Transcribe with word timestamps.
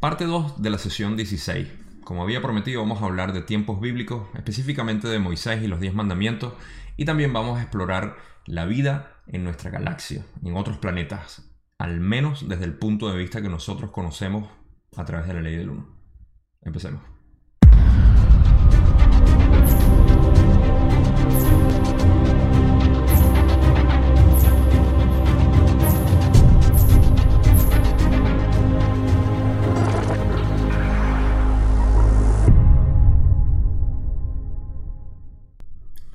Parte 0.00 0.24
2 0.24 0.62
de 0.62 0.70
la 0.70 0.78
sesión 0.78 1.14
16. 1.14 1.68
Como 2.04 2.22
había 2.22 2.40
prometido, 2.40 2.80
vamos 2.80 3.02
a 3.02 3.04
hablar 3.04 3.34
de 3.34 3.42
tiempos 3.42 3.82
bíblicos, 3.82 4.28
específicamente 4.34 5.08
de 5.08 5.18
Moisés 5.18 5.62
y 5.62 5.66
los 5.66 5.78
10 5.78 5.92
mandamientos, 5.92 6.54
y 6.96 7.04
también 7.04 7.34
vamos 7.34 7.58
a 7.58 7.62
explorar 7.62 8.16
la 8.46 8.64
vida 8.64 9.20
en 9.26 9.44
nuestra 9.44 9.70
galaxia, 9.70 10.24
en 10.42 10.56
otros 10.56 10.78
planetas, 10.78 11.52
al 11.76 12.00
menos 12.00 12.48
desde 12.48 12.64
el 12.64 12.78
punto 12.78 13.12
de 13.12 13.18
vista 13.18 13.42
que 13.42 13.50
nosotros 13.50 13.90
conocemos 13.90 14.48
a 14.96 15.04
través 15.04 15.28
de 15.28 15.34
la 15.34 15.42
ley 15.42 15.56
del 15.56 15.68
1. 15.68 15.86
Empecemos. 16.62 17.02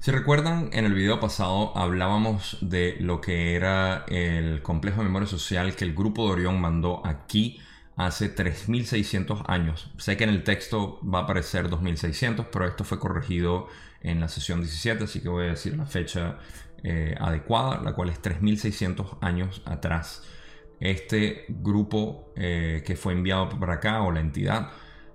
Si 0.06 0.12
recuerdan, 0.12 0.70
en 0.72 0.86
el 0.86 0.94
video 0.94 1.20
pasado 1.20 1.76
hablábamos 1.76 2.60
de 2.62 2.96
lo 3.00 3.22
que 3.22 3.56
era 3.56 4.06
el 4.08 4.62
complejo 4.62 5.00
de 5.00 5.06
memoria 5.06 5.28
social 5.28 5.76
que 5.76 5.84
el 5.84 5.96
grupo 5.96 6.28
de 6.28 6.34
Orión 6.34 6.62
mandó 6.62 7.04
aquí 7.04 7.60
hace 7.96 8.30
3600 8.30 9.42
años. 9.48 9.92
Sé 9.98 10.16
que 10.16 10.26
en 10.26 10.30
el 10.30 10.44
texto 10.44 11.00
va 11.02 11.22
a 11.22 11.24
aparecer 11.24 11.70
2600, 11.70 12.46
pero 12.52 12.68
esto 12.68 12.84
fue 12.84 13.00
corregido 13.00 13.68
en 14.02 14.20
la 14.20 14.28
sesión 14.28 14.60
17, 14.62 15.06
así 15.06 15.22
que 15.22 15.30
voy 15.30 15.46
a 15.46 15.50
decir 15.50 15.76
la 15.76 15.88
fecha 15.88 16.38
eh, 16.84 17.16
adecuada, 17.20 17.82
la 17.82 17.96
cual 17.96 18.10
es 18.10 18.22
3600 18.22 19.18
años 19.22 19.64
atrás. 19.66 20.22
Este 20.80 21.46
grupo 21.50 22.32
eh, 22.36 22.84
que 22.86 22.96
fue 22.96 23.14
enviado 23.14 23.50
para 23.50 23.74
acá, 23.74 24.04
o 24.04 24.12
la 24.12 24.20
entidad, 24.20 24.70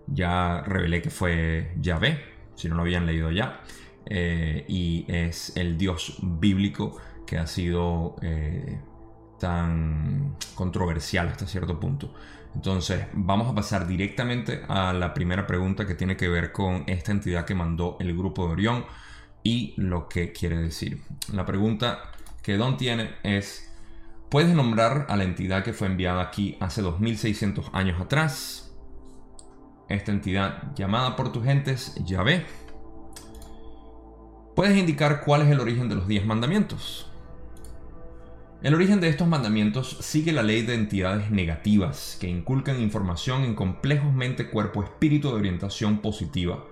ya 0.08 0.62
revelé 0.62 1.00
que 1.00 1.10
fue 1.10 1.76
Yahvé, 1.80 2.24
si 2.56 2.68
no 2.68 2.74
lo 2.74 2.82
habían 2.82 3.06
leído 3.06 3.30
ya. 3.30 3.60
Eh, 4.12 4.64
y 4.66 5.04
es 5.06 5.56
el 5.56 5.78
Dios 5.78 6.18
bíblico 6.20 6.96
que 7.24 7.38
ha 7.38 7.46
sido 7.46 8.16
eh, 8.22 8.80
tan 9.38 10.36
controversial 10.56 11.28
hasta 11.28 11.46
cierto 11.46 11.78
punto. 11.78 12.12
Entonces, 12.52 13.06
vamos 13.12 13.48
a 13.48 13.54
pasar 13.54 13.86
directamente 13.86 14.62
a 14.66 14.92
la 14.92 15.14
primera 15.14 15.46
pregunta 15.46 15.86
que 15.86 15.94
tiene 15.94 16.16
que 16.16 16.28
ver 16.28 16.50
con 16.50 16.82
esta 16.88 17.12
entidad 17.12 17.44
que 17.44 17.54
mandó 17.54 17.96
el 18.00 18.16
grupo 18.16 18.46
de 18.46 18.52
Orión 18.52 18.84
y 19.44 19.74
lo 19.76 20.08
que 20.08 20.32
quiere 20.32 20.56
decir. 20.56 21.02
La 21.32 21.46
pregunta 21.46 22.10
que 22.42 22.56
Don 22.56 22.76
tiene 22.76 23.10
es, 23.22 23.72
¿puedes 24.28 24.52
nombrar 24.52 25.06
a 25.08 25.16
la 25.16 25.22
entidad 25.22 25.62
que 25.62 25.72
fue 25.72 25.86
enviada 25.86 26.22
aquí 26.22 26.56
hace 26.58 26.82
2600 26.82 27.70
años 27.72 28.00
atrás? 28.00 28.74
Esta 29.88 30.10
entidad 30.10 30.74
llamada 30.74 31.14
por 31.14 31.32
tus 31.32 31.44
gentes, 31.44 31.94
Yahvé 32.04 32.44
¿Puedes 34.60 34.76
indicar 34.76 35.22
cuál 35.24 35.40
es 35.40 35.48
el 35.48 35.58
origen 35.58 35.88
de 35.88 35.94
los 35.94 36.06
10 36.06 36.26
mandamientos? 36.26 37.06
El 38.62 38.74
origen 38.74 39.00
de 39.00 39.08
estos 39.08 39.26
mandamientos 39.26 39.96
sigue 40.00 40.32
la 40.32 40.42
ley 40.42 40.60
de 40.60 40.74
entidades 40.74 41.30
negativas 41.30 42.18
que 42.20 42.28
inculcan 42.28 42.78
información 42.78 43.44
en 43.44 43.54
complejos 43.54 44.12
mente, 44.12 44.50
cuerpo, 44.50 44.82
espíritu 44.82 45.28
de 45.28 45.36
orientación 45.36 46.02
positiva. 46.02 46.62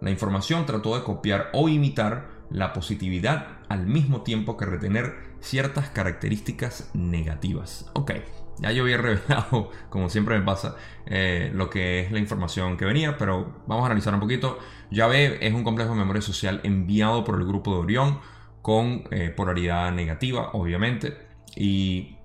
La 0.00 0.10
información 0.10 0.66
trató 0.66 0.96
de 0.96 1.04
copiar 1.04 1.50
o 1.52 1.68
imitar 1.68 2.30
la 2.50 2.72
positividad 2.72 3.58
al 3.68 3.86
mismo 3.86 4.22
tiempo 4.22 4.56
que 4.56 4.66
retener 4.66 5.14
ciertas 5.38 5.88
características 5.90 6.90
negativas. 6.94 7.88
Ok, 7.92 8.10
ya 8.58 8.72
yo 8.72 8.82
había 8.84 8.98
revelado, 8.98 9.70
como 9.90 10.08
siempre 10.08 10.38
me 10.38 10.44
pasa, 10.44 10.76
eh, 11.06 11.50
lo 11.54 11.70
que 11.70 12.00
es 12.00 12.12
la 12.12 12.18
información 12.18 12.76
que 12.76 12.84
venía, 12.84 13.16
pero 13.16 13.62
vamos 13.66 13.84
a 13.84 13.86
analizar 13.86 14.14
un 14.14 14.20
poquito. 14.20 14.58
Yahvé 14.90 15.46
es 15.46 15.54
un 15.54 15.64
complejo 15.64 15.90
de 15.90 15.98
memoria 15.98 16.22
social 16.22 16.60
enviado 16.64 17.24
por 17.24 17.36
el 17.36 17.46
grupo 17.46 17.72
de 17.72 17.80
Orión 17.80 18.20
con 18.62 19.04
eh, 19.10 19.30
polaridad 19.30 19.92
negativa, 19.92 20.50
obviamente. 20.52 21.16
Y 21.54 22.15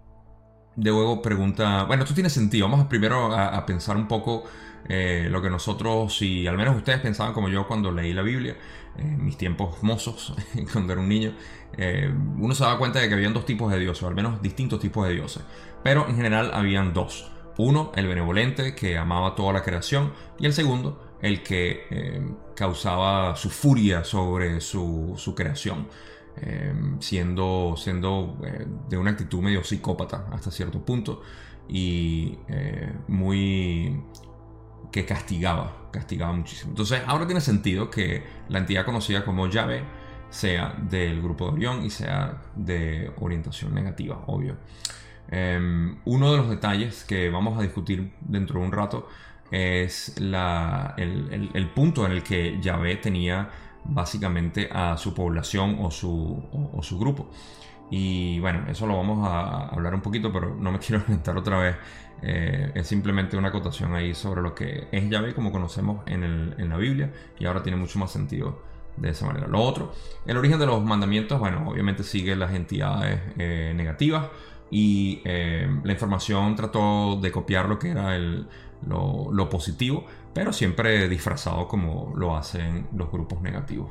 de 0.76 0.90
luego 0.90 1.22
pregunta, 1.22 1.84
bueno, 1.84 2.04
esto 2.04 2.14
tiene 2.14 2.30
sentido. 2.30 2.70
Vamos 2.70 2.88
primero 2.88 3.36
a, 3.36 3.66
pensar 3.66 3.98
un 3.98 4.08
poco 4.08 4.44
eh, 4.88 5.28
lo 5.30 5.42
que 5.42 5.50
nosotros, 5.50 6.22
y 6.22 6.48
al 6.48 6.58
menos 6.58 6.76
ustedes 6.76 7.00
pensaban 7.00 7.34
como 7.34 7.50
yo 7.50 7.68
cuando 7.68 7.92
leí 7.92 8.14
la 8.14 8.22
Biblia, 8.22 8.56
en 8.98 9.24
mis 9.24 9.38
tiempos 9.38 9.82
mozos, 9.84 10.34
cuando 10.74 10.94
era 10.94 11.02
un 11.02 11.10
niño, 11.10 11.34
uno 12.38 12.54
se 12.54 12.64
daba 12.64 12.78
cuenta 12.78 13.00
de 13.00 13.08
que 13.08 13.14
habían 13.14 13.34
dos 13.34 13.46
tipos 13.46 13.72
de 13.72 13.80
dioses, 13.80 14.04
o 14.04 14.08
al 14.08 14.16
menos 14.16 14.42
distintos 14.42 14.80
tipos 14.80 15.08
de 15.08 15.14
dioses 15.14 15.44
pero 15.84 16.08
en 16.08 16.16
general 16.16 16.52
habían 16.54 16.94
dos. 16.94 17.32
Uno, 17.58 17.92
el 17.96 18.08
benevolente 18.08 18.76
que 18.76 18.98
amaba 18.98 19.36
toda 19.36 19.54
la 19.54 19.64
creación 19.64 20.14
y 20.40 20.46
el 20.46 20.54
segundo, 20.54 21.18
el 21.22 21.44
que 21.44 21.86
eh, 21.90 22.22
causaba 22.56 23.36
su 23.36 23.50
furia 23.50 24.04
sobre 24.04 24.62
su, 24.62 25.34
creación, 25.36 25.88
eh, 26.38 26.74
siendo, 27.00 27.76
siendo 27.78 28.38
eh, 28.44 28.66
de 28.90 28.98
una 28.98 29.12
actitud 29.12 29.42
medio 29.42 29.64
psicópata 29.64 30.28
hasta 30.32 30.52
cierto 30.52 30.84
punto 30.84 31.22
y 31.68 32.38
muy 33.08 34.02
que 34.92 35.06
castigaba, 35.06 35.90
castigaba 35.92 36.34
muchísimo. 36.34 36.72
Entonces 36.72 37.02
ahora 37.08 37.26
tiene 37.26 37.40
sentido 37.40 37.90
que 37.90 38.24
la 38.50 38.60
entidad 38.60 38.86
conocida 38.86 39.24
como 39.24 39.48
llave 39.48 39.84
sea 40.30 40.76
del 40.90 41.22
grupo 41.22 41.46
de 41.46 41.52
Orión 41.54 41.86
y 41.86 41.90
sea 41.90 42.42
de 42.56 43.12
orientación 43.20 43.74
negativa, 43.74 44.24
obvio. 44.28 44.58
Em, 45.30 45.98
uno 46.04 46.32
de 46.32 46.38
los 46.38 46.50
detalles 46.50 47.06
que 47.06 47.30
vamos 47.30 47.58
a 47.58 47.62
discutir 47.62 48.12
dentro 48.20 48.60
de 48.60 48.66
un 48.66 48.72
rato 48.74 49.08
es 49.52 50.16
el, 50.18 51.72
punto 51.76 52.06
en 52.06 52.14
el 52.14 52.24
que 52.24 52.60
Yahvé 52.62 52.96
tenía 52.98 53.50
básicamente 53.84 54.70
a 54.72 54.98
su 54.98 55.14
población 55.14 55.78
o 55.82 55.92
su, 55.92 56.98
grupo. 57.00 57.30
Y 57.90 58.40
bueno, 58.40 58.66
eso 58.70 58.88
lo 58.88 58.96
vamos 58.96 59.28
a 59.28 59.68
hablar 59.68 59.94
un 59.94 60.02
poquito, 60.02 60.32
pero 60.32 60.56
no 60.56 60.72
me 60.72 60.80
quiero 60.86 61.02
inventar 61.02 61.38
otra 61.38 61.58
vez. 61.58 61.76
Eh, 62.24 62.72
es 62.76 62.88
simplemente 62.88 63.36
una 63.36 63.48
acotación 63.48 63.96
ahí 63.96 64.14
sobre 64.14 64.44
lo 64.44 64.54
que 64.54 64.88
es 64.92 65.10
Yahvé 65.10 65.34
como 65.34 65.52
conocemos 65.52 66.04
en, 66.06 66.70
la 66.70 66.78
Biblia 66.78 67.12
y 67.40 67.46
ahora 67.46 67.64
tiene 67.64 67.80
mucho 67.80 67.98
más 67.98 68.12
sentido 68.12 68.62
de 68.98 69.10
esa 69.10 69.26
manera. 69.26 69.48
Lo 69.48 69.60
otro, 69.60 69.94
el 70.26 70.38
origen 70.38 70.60
de 70.60 70.68
los 70.68 70.84
mandamientos, 70.84 71.40
bueno, 71.40 71.68
obviamente 71.68 72.04
sigue 72.04 72.36
las 72.36 72.54
entidades 72.54 73.20
eh, 73.38 73.74
negativas 73.76 74.28
y 74.72 75.22
eh, 75.26 75.68
la 75.84 75.92
información 75.92 76.56
trató 76.56 77.20
de 77.22 77.30
copiar 77.32 77.68
lo 77.68 77.78
que 77.78 77.90
era 77.90 78.18
lo, 78.88 79.50
positivo, 79.50 80.06
pero 80.34 80.54
siempre 80.54 81.10
disfrazado 81.10 81.68
como 81.68 82.14
lo 82.16 82.36
hacen 82.36 82.88
los 82.96 83.12
grupos 83.12 83.42
negativos. 83.42 83.90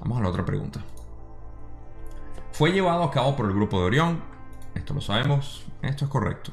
Vamos 0.00 0.18
a 0.18 0.22
la 0.22 0.28
otra 0.28 0.44
pregunta. 0.44 0.80
Fue 2.52 2.72
llevado 2.72 3.04
a 3.04 3.10
cabo 3.10 3.36
por 3.36 3.46
el 3.46 3.54
grupo 3.54 3.80
de 3.80 3.86
Orión, 3.86 4.22
esto 4.74 4.94
lo 4.94 5.00
sabemos, 5.00 5.64
esto 5.82 6.04
es 6.04 6.10
correcto. 6.10 6.52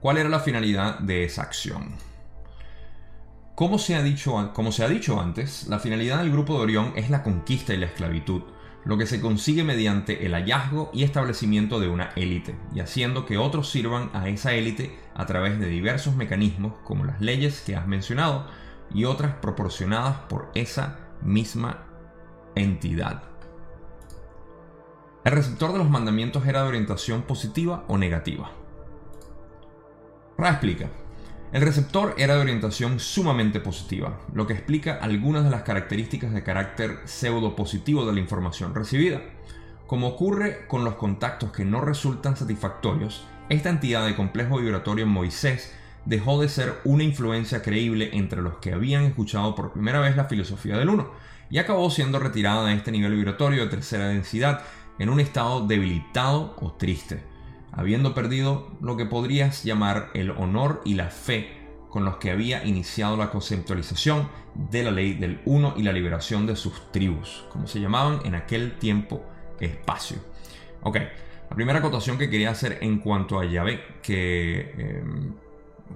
¿Cuál 0.00 0.18
era 0.18 0.28
la 0.28 0.40
finalidad 0.40 0.98
de 0.98 1.24
esa 1.24 1.42
acción? 1.42 1.94
Como 3.54 3.78
se, 3.78 3.94
ha 3.94 4.02
dicho, 4.02 4.52
como 4.52 4.72
se 4.72 4.84
ha 4.84 4.88
dicho 4.88 5.20
antes, 5.20 5.68
la 5.68 5.78
finalidad 5.78 6.18
del 6.18 6.32
grupo 6.32 6.54
de 6.54 6.62
Orión 6.62 6.92
es 6.96 7.08
la 7.08 7.22
conquista 7.22 7.72
y 7.72 7.76
la 7.76 7.86
esclavitud 7.86 8.42
lo 8.84 8.98
que 8.98 9.06
se 9.06 9.20
consigue 9.20 9.64
mediante 9.64 10.26
el 10.26 10.34
hallazgo 10.34 10.90
y 10.92 11.04
establecimiento 11.04 11.80
de 11.80 11.88
una 11.88 12.10
élite, 12.16 12.56
y 12.74 12.80
haciendo 12.80 13.24
que 13.26 13.38
otros 13.38 13.70
sirvan 13.70 14.10
a 14.12 14.28
esa 14.28 14.52
élite 14.52 14.98
a 15.14 15.26
través 15.26 15.58
de 15.58 15.66
diversos 15.66 16.16
mecanismos 16.16 16.74
como 16.84 17.04
las 17.04 17.20
leyes 17.20 17.62
que 17.62 17.76
has 17.76 17.86
mencionado 17.86 18.46
y 18.92 19.04
otras 19.04 19.34
proporcionadas 19.36 20.16
por 20.28 20.50
esa 20.54 20.98
misma 21.22 21.86
entidad. 22.54 23.22
El 25.24 25.32
receptor 25.32 25.72
de 25.72 25.78
los 25.78 25.88
mandamientos 25.88 26.46
era 26.46 26.62
de 26.62 26.68
orientación 26.68 27.22
positiva 27.22 27.84
o 27.88 27.96
negativa. 27.96 28.50
Ra 30.36 30.50
explica. 30.50 30.90
El 31.54 31.62
receptor 31.62 32.16
era 32.18 32.34
de 32.34 32.40
orientación 32.40 32.98
sumamente 32.98 33.60
positiva, 33.60 34.18
lo 34.32 34.44
que 34.44 34.54
explica 34.54 34.98
algunas 35.00 35.44
de 35.44 35.50
las 35.50 35.62
características 35.62 36.34
de 36.34 36.42
carácter 36.42 36.98
pseudo 37.04 37.54
positivo 37.54 38.04
de 38.04 38.12
la 38.12 38.18
información 38.18 38.74
recibida. 38.74 39.22
Como 39.86 40.08
ocurre 40.08 40.66
con 40.66 40.82
los 40.82 40.96
contactos 40.96 41.52
que 41.52 41.64
no 41.64 41.80
resultan 41.80 42.36
satisfactorios, 42.36 43.24
esta 43.50 43.70
entidad 43.70 44.04
de 44.04 44.16
complejo 44.16 44.58
vibratorio 44.58 45.04
en 45.04 45.12
Moisés 45.12 45.72
dejó 46.06 46.40
de 46.40 46.48
ser 46.48 46.74
una 46.82 47.04
influencia 47.04 47.62
creíble 47.62 48.10
entre 48.14 48.42
los 48.42 48.56
que 48.56 48.72
habían 48.72 49.04
escuchado 49.04 49.54
por 49.54 49.74
primera 49.74 50.00
vez 50.00 50.16
la 50.16 50.24
filosofía 50.24 50.76
del 50.76 50.88
uno 50.88 51.12
y 51.50 51.58
acabó 51.58 51.88
siendo 51.88 52.18
retirada 52.18 52.66
de 52.66 52.74
este 52.74 52.90
nivel 52.90 53.14
vibratorio 53.14 53.62
de 53.62 53.70
tercera 53.70 54.08
densidad 54.08 54.62
en 54.98 55.08
un 55.08 55.20
estado 55.20 55.64
debilitado 55.68 56.56
o 56.60 56.72
triste 56.72 57.32
habiendo 57.76 58.14
perdido 58.14 58.68
lo 58.80 58.96
que 58.96 59.06
podrías 59.06 59.64
llamar 59.64 60.10
el 60.14 60.30
honor 60.30 60.80
y 60.84 60.94
la 60.94 61.08
fe 61.08 61.64
con 61.90 62.04
los 62.04 62.16
que 62.16 62.30
había 62.30 62.64
iniciado 62.64 63.16
la 63.16 63.30
conceptualización 63.30 64.28
de 64.54 64.82
la 64.82 64.90
ley 64.90 65.14
del 65.14 65.40
uno 65.44 65.74
y 65.76 65.82
la 65.82 65.92
liberación 65.92 66.46
de 66.46 66.56
sus 66.56 66.90
tribus, 66.90 67.44
como 67.50 67.66
se 67.66 67.80
llamaban 67.80 68.20
en 68.24 68.34
aquel 68.34 68.78
tiempo 68.78 69.24
espacio. 69.60 70.18
Ok, 70.82 70.96
la 71.50 71.56
primera 71.56 71.78
acotación 71.78 72.18
que 72.18 72.28
quería 72.28 72.50
hacer 72.50 72.78
en 72.80 72.98
cuanto 72.98 73.38
a 73.38 73.44
Yahvé, 73.44 73.80
que 74.02 74.72
em, 74.76 75.34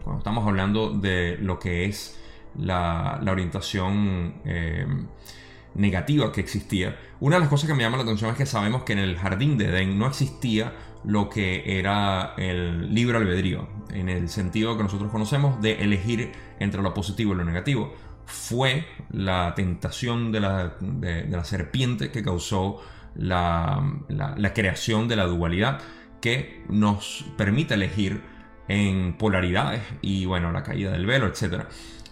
cuando 0.03 0.19
estamos 0.19 0.47
hablando 0.47 0.91
de 0.93 1.37
lo 1.39 1.59
que 1.59 1.87
es 1.87 2.19
la, 2.57 3.21
orientación 3.29 4.35
eh, 4.45 4.87
negativa 5.75 6.33
que 6.33 6.41
existía, 6.41 6.99
una 7.21 7.37
de 7.37 7.41
las 7.41 7.49
cosas 7.49 7.69
que 7.69 7.75
me 7.75 7.83
llama 7.83 7.97
la 7.97 8.03
atención 8.05 8.31
es 8.31 8.37
que 8.37 8.47
sabemos 8.47 8.83
que 8.85 8.93
en 8.93 8.99
el 9.01 9.17
jardín 9.17 9.59
de 9.59 9.67
Edén 9.67 9.99
no 9.99 10.07
existía 10.07 10.73
lo 11.05 11.29
que 11.29 11.79
era 11.79 12.35
el 12.37 12.95
libre 12.95 13.19
albedrío, 13.19 13.69
en 13.91 14.09
el 14.09 14.29
sentido 14.29 14.77
que 14.77 14.83
nosotros 14.83 15.11
conocemos 15.11 15.61
de 15.61 15.83
elegir 15.83 16.33
entre 16.59 16.83
lo 16.83 16.95
positivo 16.95 17.33
y 17.33 17.37
lo 17.37 17.45
negativo. 17.45 17.95
Fue 18.27 18.87
la 19.11 19.55
tentación 19.55 20.33
de 20.33 20.41
la, 20.41 20.77
de, 20.81 21.27
la 21.29 21.45
serpiente 21.45 22.11
que 22.11 22.23
causó 22.23 22.81
la, 23.15 23.83
la, 24.09 24.53
creación 24.53 25.09
de 25.09 25.17
la 25.17 25.25
dualidad 25.25 25.81
que 26.21 26.63
nos 26.69 27.25
permite 27.39 27.75
elegir 27.75 28.23
en 28.69 29.17
polaridades 29.17 29.81
y 30.03 30.27
bueno, 30.27 30.53
la 30.53 30.63
caída 30.63 30.93
del 30.93 31.07
velo, 31.07 31.27
etc. 31.27 31.65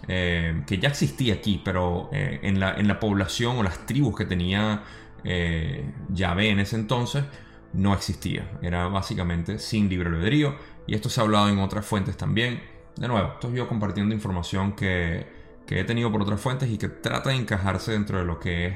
Eh, 0.09 0.63
que 0.67 0.79
ya 0.79 0.89
existía 0.89 1.35
aquí, 1.35 1.61
pero 1.65 2.09
eh, 2.13 2.39
en, 2.43 2.61
la, 2.61 2.75
en, 2.75 2.87
la, 2.87 3.01
población 3.01 3.59
o 3.59 3.63
las 3.65 3.87
tribus 3.87 4.17
que 4.17 4.25
tenía 4.25 4.85
eh, 5.25 5.93
Yahvé 6.11 6.51
en 6.51 6.61
ese 6.61 6.77
entonces, 6.77 7.25
no 7.73 7.93
existía. 7.93 8.59
Era 8.63 8.87
básicamente 8.89 9.59
sin 9.59 9.89
libre 9.89 10.09
albedrío. 10.09 10.57
Y 10.87 10.95
esto 10.95 11.09
se 11.09 11.21
ha 11.21 11.25
hablado 11.25 11.49
en 11.49 11.59
otras 11.59 11.85
fuentes 11.85 12.17
también. 12.17 12.63
De 12.97 13.09
nuevo, 13.09 13.33
estoy 13.35 13.55
yo 13.55 13.69
compartiendo 13.69 14.15
información 14.15 14.73
que, 14.73 15.27
he 15.69 15.85
tenido 15.85 16.13
por 16.13 16.23
otras 16.23 16.41
fuentes 16.41 16.71
y 16.71 16.79
que 16.79 16.89
trata 16.89 17.31
de 17.31 17.37
encajarse 17.37 17.93
dentro 17.93 18.19
de 18.19 18.25
lo 18.25 18.39
que 18.39 18.67
es 18.67 18.75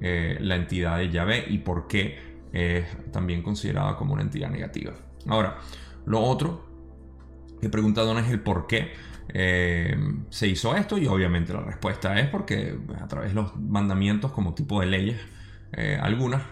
eh, 0.00 0.38
la 0.40 0.56
entidad 0.56 0.98
de 0.98 1.08
Yahvé 1.08 1.44
y 1.48 1.58
por 1.58 1.86
qué 1.86 2.18
es 2.52 2.84
también 3.12 3.42
considerada 3.42 3.96
como 3.96 4.14
una 4.14 4.22
entidad 4.22 4.50
negativa. 4.50 4.92
Ahora, 5.28 5.58
lo 6.04 6.20
otro, 6.20 6.66
he 7.62 7.68
preguntado 7.68 8.12
no 8.12 8.18
es 8.18 8.28
el 8.28 8.40
por 8.40 8.66
qué 8.66 8.92
eh, 9.34 9.96
se 10.28 10.46
hizo 10.46 10.76
esto 10.76 10.98
y 10.98 11.06
obviamente 11.06 11.52
la 11.54 11.62
respuesta 11.62 12.18
es 12.20 12.28
porque 12.28 12.78
a 13.00 13.08
través 13.08 13.30
de 13.30 13.34
los 13.34 13.56
mandamientos 13.56 14.32
como 14.32 14.54
tipo 14.54 14.80
de 14.80 14.86
leyes, 14.86 15.20
eh, 15.72 15.98
algunas 16.00 16.42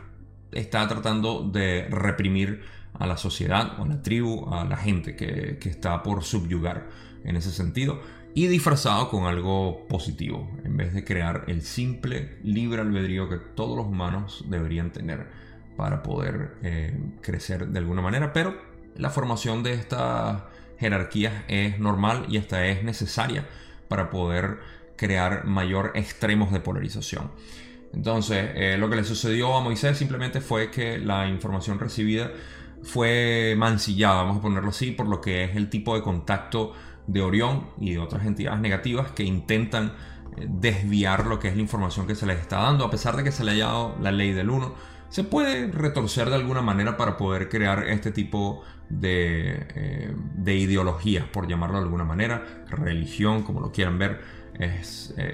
está 0.52 0.88
tratando 0.88 1.42
de 1.42 1.86
reprimir 1.90 2.62
a 2.94 3.06
la 3.06 3.16
sociedad 3.16 3.78
o 3.78 3.84
a 3.84 3.86
la 3.86 4.02
tribu, 4.02 4.52
a 4.52 4.64
la 4.64 4.76
gente 4.76 5.14
que, 5.14 5.58
está 5.68 6.02
por 6.02 6.24
subyugar 6.24 6.88
en 7.24 7.36
ese 7.36 7.50
sentido 7.50 8.00
y 8.34 8.46
disfrazado 8.46 9.08
con 9.10 9.24
algo 9.24 9.86
positivo, 9.88 10.50
en 10.64 10.76
vez 10.76 10.94
de 10.94 11.04
crear 11.04 11.44
el 11.48 11.62
simple 11.62 12.38
libre 12.42 12.80
albedrío 12.80 13.28
que 13.28 13.36
todos 13.36 13.76
los 13.76 13.86
humanos 13.86 14.44
deberían 14.48 14.90
tener 14.90 15.26
para 15.76 16.02
poder 16.02 16.56
eh, 16.62 16.98
crecer 17.20 17.68
de 17.68 17.78
alguna 17.78 18.02
manera. 18.02 18.32
Pero 18.32 18.54
la 18.96 19.10
formación 19.10 19.62
de 19.62 19.74
estas 19.74 20.42
jerarquías 20.80 21.44
es 21.46 21.78
normal 21.78 22.26
y 22.28 22.38
esta 22.38 22.66
es 22.66 22.82
necesaria 22.82 23.46
para 23.88 24.10
poder 24.10 24.58
crear 24.96 25.44
mayor 25.44 25.92
extremos 25.94 26.50
de 26.52 26.60
polarización. 26.60 27.30
Entonces, 27.92 28.50
eh, 28.54 28.76
lo 28.78 28.88
que 28.88 28.96
le 28.96 29.04
sucedió 29.04 29.56
a 29.56 29.60
Moisés 29.60 29.98
simplemente 29.98 30.40
fue 30.40 30.70
que 30.70 30.98
la 30.98 31.28
información 31.28 31.78
recibida 31.78 32.30
fue 32.82 33.54
mancillada, 33.58 34.22
vamos 34.22 34.38
a 34.38 34.42
ponerlo 34.42 34.70
así, 34.70 34.92
por 34.92 35.06
lo 35.06 35.20
que 35.20 35.44
es 35.44 35.56
el 35.56 35.68
tipo 35.68 35.94
de 35.94 36.02
contacto 36.02 36.72
de 37.06 37.20
Orión 37.20 37.70
y 37.78 37.92
de 37.92 37.98
otras 37.98 38.24
entidades 38.24 38.60
negativas 38.60 39.10
que 39.12 39.24
intentan 39.24 39.92
eh, 40.36 40.46
desviar 40.48 41.26
lo 41.26 41.38
que 41.38 41.48
es 41.48 41.56
la 41.56 41.62
información 41.62 42.06
que 42.06 42.14
se 42.14 42.26
les 42.26 42.38
está 42.38 42.60
dando, 42.60 42.84
a 42.84 42.90
pesar 42.90 43.16
de 43.16 43.24
que 43.24 43.32
se 43.32 43.44
le 43.44 43.52
haya 43.52 43.66
dado 43.66 43.96
la 44.00 44.12
ley 44.12 44.32
del 44.32 44.48
1. 44.48 44.74
Se 45.10 45.24
puede 45.24 45.66
retorcer 45.70 46.30
de 46.30 46.36
alguna 46.36 46.62
manera 46.62 46.96
para 46.96 47.16
poder 47.16 47.48
crear 47.48 47.86
este 47.88 48.12
tipo 48.12 48.62
de, 48.88 49.66
eh, 49.74 50.14
de 50.34 50.56
ideologías, 50.56 51.26
por 51.26 51.46
llamarlo 51.46 51.78
de 51.78 51.84
alguna 51.84 52.04
manera, 52.04 52.64
religión, 52.68 53.42
como 53.42 53.60
lo 53.60 53.70
quieran 53.72 53.98
ver 53.98 54.40
eh, 54.60 54.82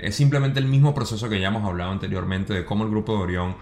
es, 0.02 0.14
simplemente 0.14 0.60
el 0.60 0.66
mismo 0.66 0.94
proceso 0.94 1.28
que 1.28 1.40
ya 1.40 1.48
hemos 1.48 1.64
hablado 1.64 1.90
anteriormente 1.90 2.54
de 2.54 2.64
cómo 2.64 2.84
el 2.84 2.90
grupo 2.90 3.16
de 3.16 3.22
Orión 3.24 3.56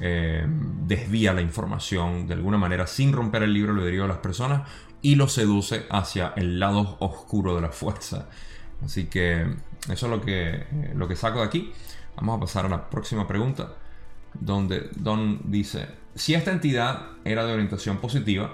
eh, 0.00 0.46
desvía 0.48 1.34
la 1.34 1.42
información 1.42 2.26
de 2.26 2.34
alguna 2.34 2.56
manera 2.56 2.86
sin 2.86 3.12
romper 3.12 3.42
el 3.42 3.52
libro 3.52 3.72
albedrío 3.72 4.02
de 4.02 4.08
las 4.08 4.18
personas 4.18 4.66
y 5.02 5.16
lo 5.16 5.28
seduce 5.28 5.84
hacia 5.90 6.32
el 6.36 6.58
lado 6.58 6.96
oscuro 7.00 7.54
de 7.54 7.60
la 7.60 7.68
fuerza. 7.68 8.28
Así 8.82 9.06
que 9.06 9.42
eso 9.90 10.06
es 10.06 10.10
lo 10.10 10.22
que, 10.22 10.66
lo 10.94 11.06
que 11.06 11.16
saco 11.16 11.40
de 11.40 11.44
aquí. 11.44 11.72
Vamos 12.16 12.38
a 12.38 12.40
pasar 12.40 12.64
a 12.64 12.68
la 12.70 12.88
próxima 12.88 13.28
pregunta, 13.28 13.74
donde 14.34 14.90
Don 14.96 15.40
dice, 15.44 15.86
si 16.14 16.34
esta 16.34 16.52
entidad 16.52 17.08
era 17.24 17.44
de 17.44 17.52
orientación 17.52 17.98
positiva, 17.98 18.52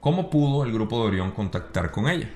¿cómo 0.00 0.30
pudo 0.30 0.64
el 0.64 0.72
grupo 0.72 1.00
de 1.00 1.08
Orión 1.08 1.30
contactar 1.32 1.90
con 1.90 2.08
ella? 2.08 2.30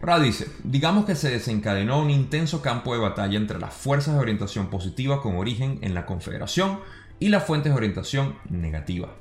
Ra 0.00 0.20
dice, 0.20 0.48
digamos 0.62 1.06
que 1.06 1.14
se 1.14 1.30
desencadenó 1.30 2.00
un 2.00 2.10
intenso 2.10 2.60
campo 2.60 2.92
de 2.92 3.00
batalla 3.00 3.38
entre 3.38 3.58
las 3.58 3.74
fuerzas 3.74 4.14
de 4.14 4.20
orientación 4.20 4.68
positiva 4.68 5.22
con 5.22 5.36
origen 5.36 5.78
en 5.80 5.94
la 5.94 6.04
Confederación 6.06 6.80
y 7.18 7.28
las 7.28 7.44
fuentes 7.44 7.72
de 7.72 7.76
orientación 7.76 8.36
negativa. 8.50 9.14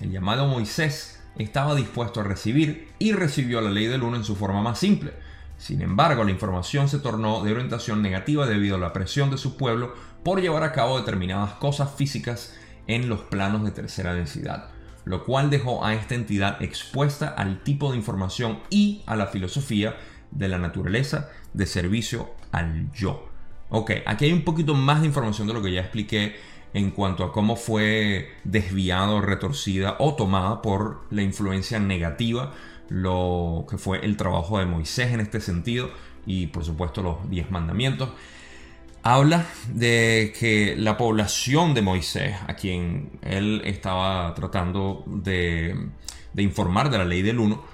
El 0.00 0.12
llamado 0.12 0.46
Moisés 0.46 1.20
estaba 1.36 1.74
dispuesto 1.74 2.20
a 2.20 2.24
recibir 2.24 2.88
y 2.98 3.12
recibió 3.12 3.60
la 3.60 3.70
ley 3.70 3.86
del 3.86 4.02
uno 4.02 4.16
en 4.16 4.24
su 4.24 4.36
forma 4.36 4.62
más 4.62 4.78
simple. 4.78 5.12
Sin 5.58 5.82
embargo, 5.82 6.24
la 6.24 6.30
información 6.30 6.88
se 6.88 7.00
tornó 7.00 7.42
de 7.42 7.52
orientación 7.52 8.00
negativa 8.00 8.46
debido 8.46 8.76
a 8.76 8.80
la 8.80 8.92
presión 8.92 9.30
de 9.30 9.36
su 9.36 9.56
pueblo 9.56 9.94
por 10.22 10.40
llevar 10.40 10.62
a 10.62 10.72
cabo 10.72 10.98
determinadas 10.98 11.52
cosas 11.54 11.94
físicas 11.94 12.54
en 12.86 13.08
los 13.08 13.20
planos 13.20 13.64
de 13.64 13.70
tercera 13.70 14.14
densidad, 14.14 14.70
lo 15.04 15.24
cual 15.24 15.50
dejó 15.50 15.84
a 15.84 15.94
esta 15.94 16.14
entidad 16.14 16.62
expuesta 16.62 17.28
al 17.28 17.62
tipo 17.62 17.90
de 17.90 17.96
información 17.96 18.60
y 18.70 19.02
a 19.06 19.16
la 19.16 19.26
filosofía 19.26 19.96
de 20.30 20.48
la 20.48 20.58
naturaleza 20.58 21.30
de 21.52 21.66
servicio 21.66 22.30
al 22.52 22.90
yo. 22.92 23.28
Ok, 23.68 23.92
aquí 24.06 24.24
hay 24.26 24.32
un 24.32 24.44
poquito 24.44 24.74
más 24.74 25.00
de 25.00 25.06
información 25.06 25.46
de 25.46 25.54
lo 25.54 25.62
que 25.62 25.72
ya 25.72 25.80
expliqué 25.80 26.36
en 26.74 26.90
cuanto 26.90 27.24
a 27.24 27.32
cómo 27.32 27.56
fue 27.56 28.30
desviado, 28.44 29.20
retorcida 29.20 29.96
o 29.98 30.14
tomada 30.14 30.62
por 30.62 31.06
la 31.10 31.22
influencia 31.22 31.78
negativa 31.80 32.52
lo 32.90 33.66
que 33.70 33.78
fue 33.78 34.04
el 34.04 34.16
trabajo 34.16 34.58
de 34.58 34.66
Moisés 34.66 35.12
en 35.12 35.20
este 35.20 35.40
sentido 35.40 35.90
y 36.26 36.48
por 36.48 36.64
supuesto 36.64 37.02
los 37.02 37.30
diez 37.30 37.50
mandamientos. 37.50 38.10
Habla 39.02 39.46
de 39.72 40.34
que 40.38 40.76
la 40.76 40.98
población 40.98 41.72
de 41.72 41.80
Moisés, 41.80 42.36
a 42.46 42.54
quien 42.54 43.18
él 43.22 43.62
estaba 43.64 44.34
tratando 44.34 45.04
de, 45.06 45.74
informar 46.36 46.90
de 46.90 46.98
la 46.98 47.06
ley 47.06 47.22
del 47.22 47.38
uno, 47.38 47.64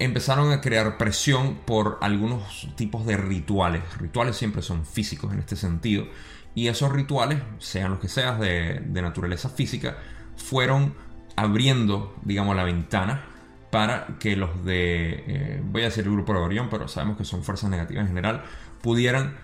empezaron 0.00 0.50
a 0.50 0.60
crear 0.60 0.98
presión 0.98 1.60
por 1.64 1.98
algunos 2.00 2.68
tipos 2.74 3.06
de 3.06 3.16
rituales. 3.16 3.82
Rituales 3.98 4.34
siempre 4.34 4.62
son 4.62 4.84
físicos 4.84 5.32
en 5.32 5.38
este 5.38 5.54
sentido. 5.54 6.08
Y 6.56 6.66
esos 6.66 6.90
rituales, 6.90 7.38
sean 7.58 7.92
los 7.92 8.00
que 8.00 8.08
sean 8.08 8.40
de, 8.40 8.80
naturaleza 9.00 9.48
física, 9.48 9.96
fueron 10.36 10.94
abriendo, 11.36 12.16
digamos, 12.22 12.56
la 12.56 12.64
ventana 12.64 13.26
para 13.70 14.18
que 14.18 14.34
los 14.34 14.64
de, 14.64 15.24
eh, 15.26 15.62
voy 15.64 15.82
a 15.82 15.84
decir 15.84 16.04
el 16.04 16.10
grupo 16.10 16.32
de 16.32 16.40
Orión, 16.40 16.68
pero 16.68 16.88
sabemos 16.88 17.16
que 17.16 17.24
son 17.24 17.44
fuerzas 17.44 17.70
negativas 17.70 18.02
en 18.02 18.08
general, 18.08 18.42
pudieran 18.82 19.36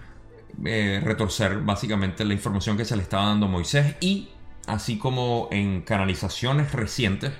eh, 0.64 1.00
retorcer 1.02 1.60
básicamente 1.60 2.24
la 2.24 2.34
información 2.34 2.76
que 2.76 2.84
se 2.84 2.96
le 2.96 3.02
estaba 3.02 3.26
dando 3.26 3.46
a 3.46 3.48
Moisés 3.48 3.96
y 4.00 4.28
así 4.66 4.98
como 4.98 5.48
en 5.50 5.82
canalizaciones 5.82 6.72
recientes 6.72 7.32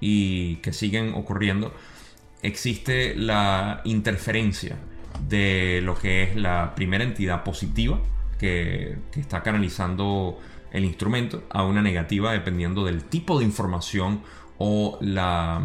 y 0.00 0.56
que 0.56 0.72
siguen 0.72 1.14
ocurriendo, 1.14 1.74
existe 2.42 3.14
la 3.16 3.80
interferencia 3.84 4.76
de 5.28 5.80
lo 5.82 5.96
que 5.96 6.22
es 6.22 6.36
la 6.36 6.74
primera 6.74 7.02
entidad 7.02 7.42
positiva 7.42 8.00
que, 8.38 8.98
está 9.16 9.42
canalizando 9.42 10.38
el 10.72 10.84
instrumento 10.84 11.44
a 11.50 11.64
una 11.64 11.82
negativa 11.82 12.32
dependiendo 12.32 12.84
del 12.84 13.04
tipo 13.04 13.38
de 13.38 13.44
información 13.44 14.22
o 14.58 14.98
la, 15.00 15.62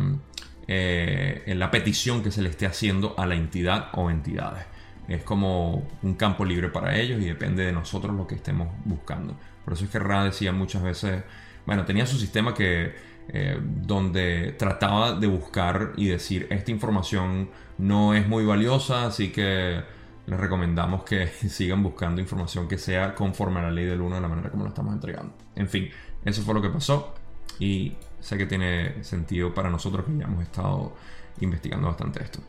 eh, 0.67 1.43
la 1.55 1.69
petición 1.69 2.23
que 2.23 2.31
se 2.31 2.41
le 2.41 2.49
esté 2.49 2.65
haciendo 2.65 3.13
a 3.17 3.25
la 3.25 3.35
entidad 3.35 3.89
o 3.93 4.09
entidades. 4.09 4.65
Es 5.11 5.23
como 5.23 5.87
un 6.01 6.15
campo 6.15 6.45
libre 6.45 6.69
para 6.69 6.97
ellos 6.97 7.21
y 7.21 7.25
depende 7.25 7.65
de 7.65 7.71
nosotros 7.71 8.15
lo 8.15 8.27
que 8.27 8.35
estemos 8.35 8.69
buscando. 8.85 9.35
Por 9.65 9.73
eso 9.73 9.85
es 9.85 9.91
que 9.91 9.99
Ra 9.99 10.23
decía 10.23 10.51
muchas 10.51 10.81
veces, 10.83 11.23
bueno, 11.65 11.85
tenía 11.85 12.05
su 12.05 12.17
sistema 12.17 12.53
que 12.53 12.93
eh, 13.27 13.59
donde 13.61 14.55
trataba 14.57 15.13
de 15.13 15.27
buscar 15.27 15.93
y 15.95 16.07
decir 16.07 16.47
esta 16.49 16.71
información 16.71 17.49
no 17.77 18.13
es 18.13 18.27
muy 18.27 18.45
valiosa, 18.45 19.05
así 19.05 19.31
que 19.31 19.81
les 20.25 20.39
recomendamos 20.39 21.03
que 21.03 21.27
sigan 21.49 21.83
buscando 21.83 22.21
información 22.21 22.67
que 22.67 22.77
sea 22.77 23.13
conforme 23.15 23.59
a 23.59 23.63
la 23.63 23.71
ley 23.71 23.85
del 23.85 24.01
1 24.01 24.15
de 24.15 24.21
la 24.21 24.27
manera 24.27 24.49
como 24.49 24.63
lo 24.63 24.69
estamos 24.69 24.93
entregando. 24.93 25.33
En 25.55 25.69
fin, 25.69 25.89
eso 26.25 26.41
fue 26.41 26.53
lo 26.53 26.61
que 26.61 26.69
pasó 26.69 27.13
y 27.59 27.93
sé 28.19 28.37
que 28.37 28.45
tiene 28.45 29.03
sentido 29.03 29.53
para 29.53 29.69
nosotros 29.69 30.05
que 30.05 30.17
ya 30.17 30.25
hemos 30.25 30.43
estado 30.43 30.93
investigando 31.39 31.87
bastante 31.87 32.23
esto. 32.23 32.39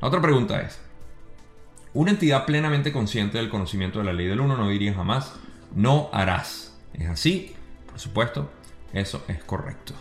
La 0.00 0.08
otra 0.08 0.20
pregunta 0.20 0.60
es, 0.60 0.80
una 1.92 2.12
entidad 2.12 2.46
plenamente 2.46 2.92
consciente 2.92 3.38
del 3.38 3.48
conocimiento 3.48 3.98
de 3.98 4.04
la 4.04 4.12
ley 4.12 4.26
del 4.26 4.40
1 4.40 4.56
no 4.56 4.68
diría 4.68 4.94
jamás, 4.94 5.34
no 5.74 6.08
harás. 6.12 6.78
¿Es 6.94 7.08
así? 7.08 7.54
Por 7.86 7.98
supuesto, 7.98 8.50
eso 8.92 9.24
es 9.28 9.42
correcto. 9.42 9.94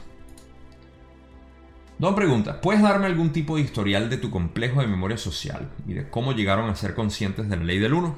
Don 1.97 2.15
pregunta, 2.15 2.61
¿puedes 2.61 2.81
darme 2.81 3.07
algún 3.07 3.31
tipo 3.31 3.57
de 3.57 3.63
historial 3.63 4.09
de 4.09 4.17
tu 4.17 4.29
complejo 4.31 4.81
de 4.81 4.87
memoria 4.87 5.17
social 5.17 5.69
y 5.85 5.93
de 5.93 6.09
cómo 6.09 6.31
llegaron 6.31 6.69
a 6.69 6.75
ser 6.75 6.95
conscientes 6.95 7.49
de 7.49 7.57
la 7.57 7.63
ley 7.63 7.79
del 7.79 7.93
1? 7.93 8.15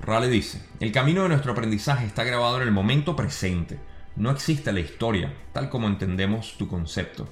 Rale 0.00 0.28
dice, 0.28 0.62
el 0.78 0.92
camino 0.92 1.22
de 1.22 1.30
nuestro 1.30 1.52
aprendizaje 1.52 2.06
está 2.06 2.22
grabado 2.22 2.58
en 2.58 2.62
el 2.62 2.70
momento 2.70 3.16
presente. 3.16 3.80
No 4.14 4.30
existe 4.30 4.72
la 4.72 4.80
historia, 4.80 5.34
tal 5.52 5.68
como 5.68 5.88
entendemos 5.88 6.56
tu 6.58 6.68
concepto. 6.68 7.28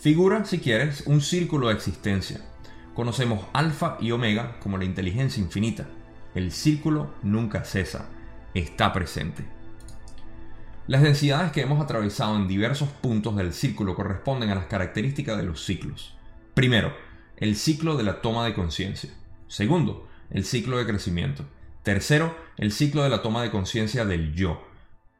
Figura, 0.00 0.44
si 0.44 0.60
quieres, 0.60 1.02
un 1.06 1.20
círculo 1.20 1.68
de 1.68 1.74
existencia. 1.74 2.40
Conocemos 2.98 3.46
alfa 3.52 3.96
y 4.00 4.10
omega 4.10 4.58
como 4.58 4.76
la 4.76 4.84
inteligencia 4.84 5.40
infinita. 5.40 5.86
El 6.34 6.50
círculo 6.50 7.14
nunca 7.22 7.62
cesa, 7.62 8.08
está 8.54 8.92
presente. 8.92 9.44
Las 10.88 11.02
densidades 11.02 11.52
que 11.52 11.60
hemos 11.60 11.80
atravesado 11.80 12.34
en 12.34 12.48
diversos 12.48 12.88
puntos 12.88 13.36
del 13.36 13.52
círculo 13.52 13.94
corresponden 13.94 14.50
a 14.50 14.56
las 14.56 14.66
características 14.66 15.36
de 15.36 15.44
los 15.44 15.64
ciclos. 15.64 16.16
Primero, 16.54 16.92
el 17.36 17.54
ciclo 17.54 17.96
de 17.96 18.02
la 18.02 18.20
toma 18.20 18.44
de 18.44 18.54
conciencia. 18.54 19.10
Segundo, 19.46 20.08
el 20.30 20.44
ciclo 20.44 20.76
de 20.78 20.86
crecimiento. 20.86 21.44
Tercero, 21.84 22.36
el 22.56 22.72
ciclo 22.72 23.04
de 23.04 23.10
la 23.10 23.22
toma 23.22 23.44
de 23.44 23.52
conciencia 23.52 24.06
del 24.06 24.34
yo. 24.34 24.66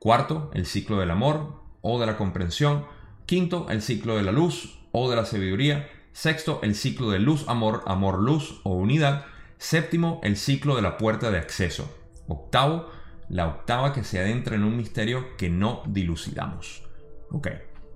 Cuarto, 0.00 0.50
el 0.52 0.66
ciclo 0.66 0.98
del 0.98 1.12
amor 1.12 1.62
o 1.82 2.00
de 2.00 2.06
la 2.06 2.16
comprensión. 2.16 2.86
Quinto, 3.24 3.68
el 3.70 3.82
ciclo 3.82 4.16
de 4.16 4.24
la 4.24 4.32
luz 4.32 4.80
o 4.90 5.08
de 5.08 5.14
la 5.14 5.24
sabiduría. 5.24 5.88
Sexto, 6.18 6.58
el 6.64 6.74
ciclo 6.74 7.10
de 7.10 7.20
luz, 7.20 7.44
amor, 7.46 7.84
amor, 7.86 8.18
luz 8.18 8.60
o 8.64 8.74
unidad. 8.74 9.26
Séptimo, 9.56 10.20
el 10.24 10.36
ciclo 10.36 10.74
de 10.74 10.82
la 10.82 10.98
puerta 10.98 11.30
de 11.30 11.38
acceso. 11.38 11.96
Octavo, 12.26 12.90
la 13.28 13.46
octava 13.46 13.92
que 13.92 14.02
se 14.02 14.18
adentra 14.18 14.56
en 14.56 14.64
un 14.64 14.76
misterio 14.76 15.36
que 15.36 15.48
no 15.48 15.84
dilucidamos. 15.86 16.82
Ok, 17.30 17.46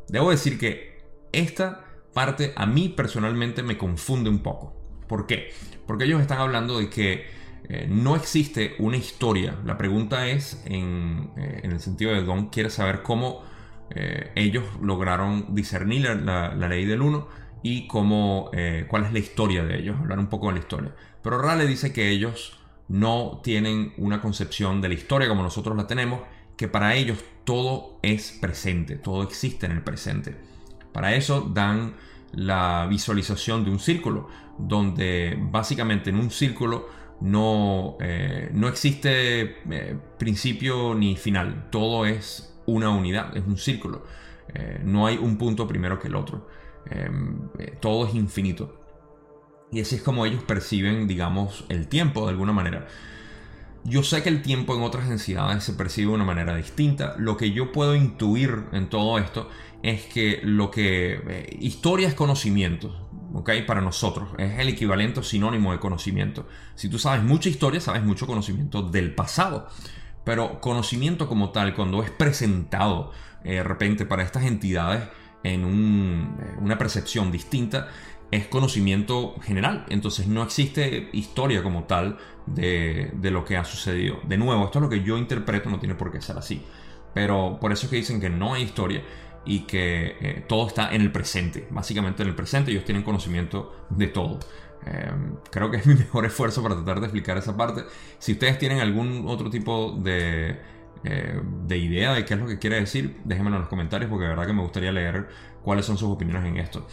debo 0.06 0.30
decir 0.30 0.56
que 0.56 1.02
esta 1.32 1.84
parte 2.14 2.52
a 2.54 2.64
mí 2.64 2.90
personalmente 2.90 3.64
me 3.64 3.76
confunde 3.76 4.30
un 4.30 4.38
poco. 4.38 4.72
¿Por 5.08 5.26
qué? 5.26 5.52
Porque 5.84 6.04
ellos 6.04 6.20
están 6.20 6.38
hablando 6.38 6.78
de 6.78 6.88
que 6.90 7.26
eh, 7.68 7.88
no 7.90 8.14
existe 8.14 8.76
una 8.78 8.98
historia. 8.98 9.58
La 9.64 9.76
pregunta 9.76 10.28
es, 10.28 10.62
en, 10.66 11.32
eh, 11.36 11.62
el 11.64 11.80
sentido 11.80 12.12
de 12.12 12.22
Don 12.22 12.50
quiere 12.50 12.70
saber 12.70 13.02
cómo 13.02 13.42
eh, 13.90 14.30
ellos 14.36 14.64
lograron 14.80 15.56
discernir 15.56 16.02
la, 16.22 16.54
ley 16.54 16.86
del 16.86 17.02
uno 17.02 17.41
y 17.62 17.86
cómo, 17.86 18.50
cuál 18.88 19.04
es 19.04 19.12
la 19.12 19.18
historia 19.18 19.64
de 19.64 19.78
ellos, 19.78 19.96
hablar 19.98 20.18
un 20.18 20.28
poco 20.28 20.48
de 20.48 20.54
la 20.54 20.58
historia. 20.60 20.94
Pero 21.22 21.38
Rale 21.38 21.66
dice 21.66 21.92
que 21.92 22.10
ellos 22.10 22.58
no 22.88 23.40
tienen 23.42 23.94
una 23.96 24.20
concepción 24.20 24.80
de 24.80 24.88
la 24.88 24.94
historia 24.94 25.28
como 25.28 25.42
nosotros 25.42 25.76
la 25.76 25.86
tenemos, 25.86 26.20
que 26.56 26.68
para 26.68 26.94
ellos 26.94 27.24
todo 27.44 27.98
es 28.02 28.38
presente, 28.40 28.96
todo 28.96 29.22
existe 29.22 29.66
en 29.66 29.72
el 29.72 29.82
presente. 29.82 30.36
Para 30.92 31.14
eso 31.14 31.40
dan 31.40 31.94
la 32.32 32.86
visualización 32.88 33.64
de 33.64 33.70
un 33.70 33.78
círculo, 33.78 34.28
donde 34.58 35.38
básicamente 35.50 36.10
en 36.10 36.16
un 36.16 36.30
círculo 36.30 36.88
no, 37.20 37.96
eh, 38.00 38.50
no 38.52 38.68
existe 38.68 39.56
eh, 39.70 39.96
principio 40.18 40.94
ni 40.94 41.16
final, 41.16 41.68
todo 41.70 42.04
es 42.04 42.54
una 42.66 42.90
unidad, 42.90 43.36
es 43.36 43.44
un 43.46 43.56
círculo, 43.56 44.04
eh, 44.54 44.80
no 44.84 45.06
hay 45.06 45.16
un 45.16 45.38
punto 45.38 45.66
primero 45.66 45.98
que 45.98 46.08
el 46.08 46.16
otro, 46.16 46.48
todo 47.80 48.06
es 48.06 48.14
infinito. 48.14 48.78
Y 49.72 49.80
así 49.80 49.96
es 49.96 50.02
como 50.02 50.26
ellos 50.26 50.42
perciben, 50.42 51.08
digamos, 51.08 51.64
el 51.70 51.88
tiempo 51.88 52.24
de 52.24 52.30
alguna 52.30 52.52
manera. 52.52 52.86
Yo 53.84 54.04
sé 54.04 54.22
que 54.22 54.28
el 54.28 54.42
tiempo 54.42 54.76
en 54.76 54.82
otras 54.82 55.08
densidades 55.08 55.64
se 55.64 55.72
percibe 55.72 56.08
de 56.08 56.14
una 56.14 56.24
manera 56.24 56.54
distinta. 56.54 57.16
Lo 57.18 57.36
que 57.36 57.50
yo 57.50 57.72
puedo 57.72 57.96
intuir 57.96 58.64
en 58.72 58.88
todo 58.88 59.18
esto 59.18 59.48
es 59.82 60.04
que 60.04 60.40
lo 60.44 60.70
que 60.70 61.20
eh, 61.26 61.56
historia 61.58 62.06
es 62.06 62.14
conocimiento, 62.14 63.08
¿ok? 63.32 63.50
Para 63.66 63.80
nosotros 63.80 64.28
es 64.38 64.58
el 64.60 64.68
equivalente 64.68 65.22
sinónimo 65.24 65.72
de 65.72 65.80
conocimiento. 65.80 66.46
Si 66.76 66.88
tú 66.88 66.98
sabes 66.98 67.24
mucha 67.24 67.48
historia, 67.48 67.80
sabes 67.80 68.04
mucho 68.04 68.26
conocimiento 68.26 68.82
del 68.82 69.14
pasado. 69.14 69.68
Pero 70.24 70.60
conocimiento 70.60 71.28
como 71.28 71.50
tal, 71.50 71.74
cuando 71.74 72.02
es 72.04 72.10
presentado 72.10 73.10
eh, 73.42 73.54
de 73.54 73.64
repente 73.64 74.06
para 74.06 74.22
estas 74.22 74.44
entidades 74.44 75.08
en 75.42 76.36
eh, 76.40 76.56
una 76.60 76.78
percepción 76.78 77.30
distinta, 77.32 77.88
es 78.30 78.46
conocimiento 78.46 79.34
general. 79.42 79.84
Entonces 79.88 80.26
no 80.26 80.42
existe 80.42 81.10
historia 81.12 81.62
como 81.62 81.84
tal 81.84 82.18
de, 82.46 83.12
lo 83.22 83.44
que 83.44 83.56
ha 83.56 83.64
sucedido. 83.64 84.20
De 84.26 84.38
nuevo, 84.38 84.64
esto 84.64 84.78
es 84.78 84.82
lo 84.82 84.88
que 84.88 85.02
yo 85.02 85.18
interpreto, 85.18 85.70
no 85.70 85.78
tiene 85.78 85.94
por 85.94 86.10
qué 86.10 86.20
ser 86.20 86.38
así. 86.38 86.62
Pero 87.14 87.58
por 87.60 87.72
eso 87.72 87.86
es 87.86 87.90
que 87.90 87.96
dicen 87.96 88.20
que 88.20 88.30
no 88.30 88.54
hay 88.54 88.62
historia 88.62 89.02
y 89.44 89.60
que 89.60 90.16
eh, 90.20 90.44
todo 90.48 90.66
está 90.66 90.94
en 90.94 91.02
el 91.02 91.12
presente. 91.12 91.66
Básicamente 91.70 92.22
en 92.22 92.30
el 92.30 92.34
presente 92.34 92.70
ellos 92.70 92.84
tienen 92.84 93.02
conocimiento 93.02 93.86
de 93.90 94.06
todo. 94.06 94.38
Em, 94.86 95.36
creo 95.50 95.70
que 95.70 95.76
es 95.76 95.86
mi 95.86 95.94
mejor 95.94 96.24
esfuerzo 96.26 96.62
para 96.62 96.74
tratar 96.74 97.00
de 97.00 97.06
explicar 97.06 97.36
esa 97.36 97.56
parte. 97.56 97.84
Si 98.18 98.32
ustedes 98.32 98.58
tienen 98.58 98.80
algún 98.80 99.24
otro 99.26 99.50
tipo 99.50 99.96
de, 100.02 100.58
eh, 101.04 101.40
de 101.66 101.78
idea 101.78 102.12
de 102.14 102.24
qué 102.24 102.34
es 102.34 102.40
lo 102.40 102.46
que 102.46 102.58
quiere 102.58 102.80
decir, 102.80 103.20
déjenmelo 103.24 103.56
en 103.56 103.62
los 103.62 103.68
comentarios 103.68 104.08
porque 104.08 104.24
de 104.24 104.30
verdad 104.30 104.46
que 104.46 104.52
me 104.52 104.62
gustaría 104.62 104.92
leer 104.92 105.28
cuáles 105.62 105.84
son 105.84 105.98
sus 105.98 106.08
opiniones 106.08 106.44
en 106.44 106.58
esto. 106.58 106.86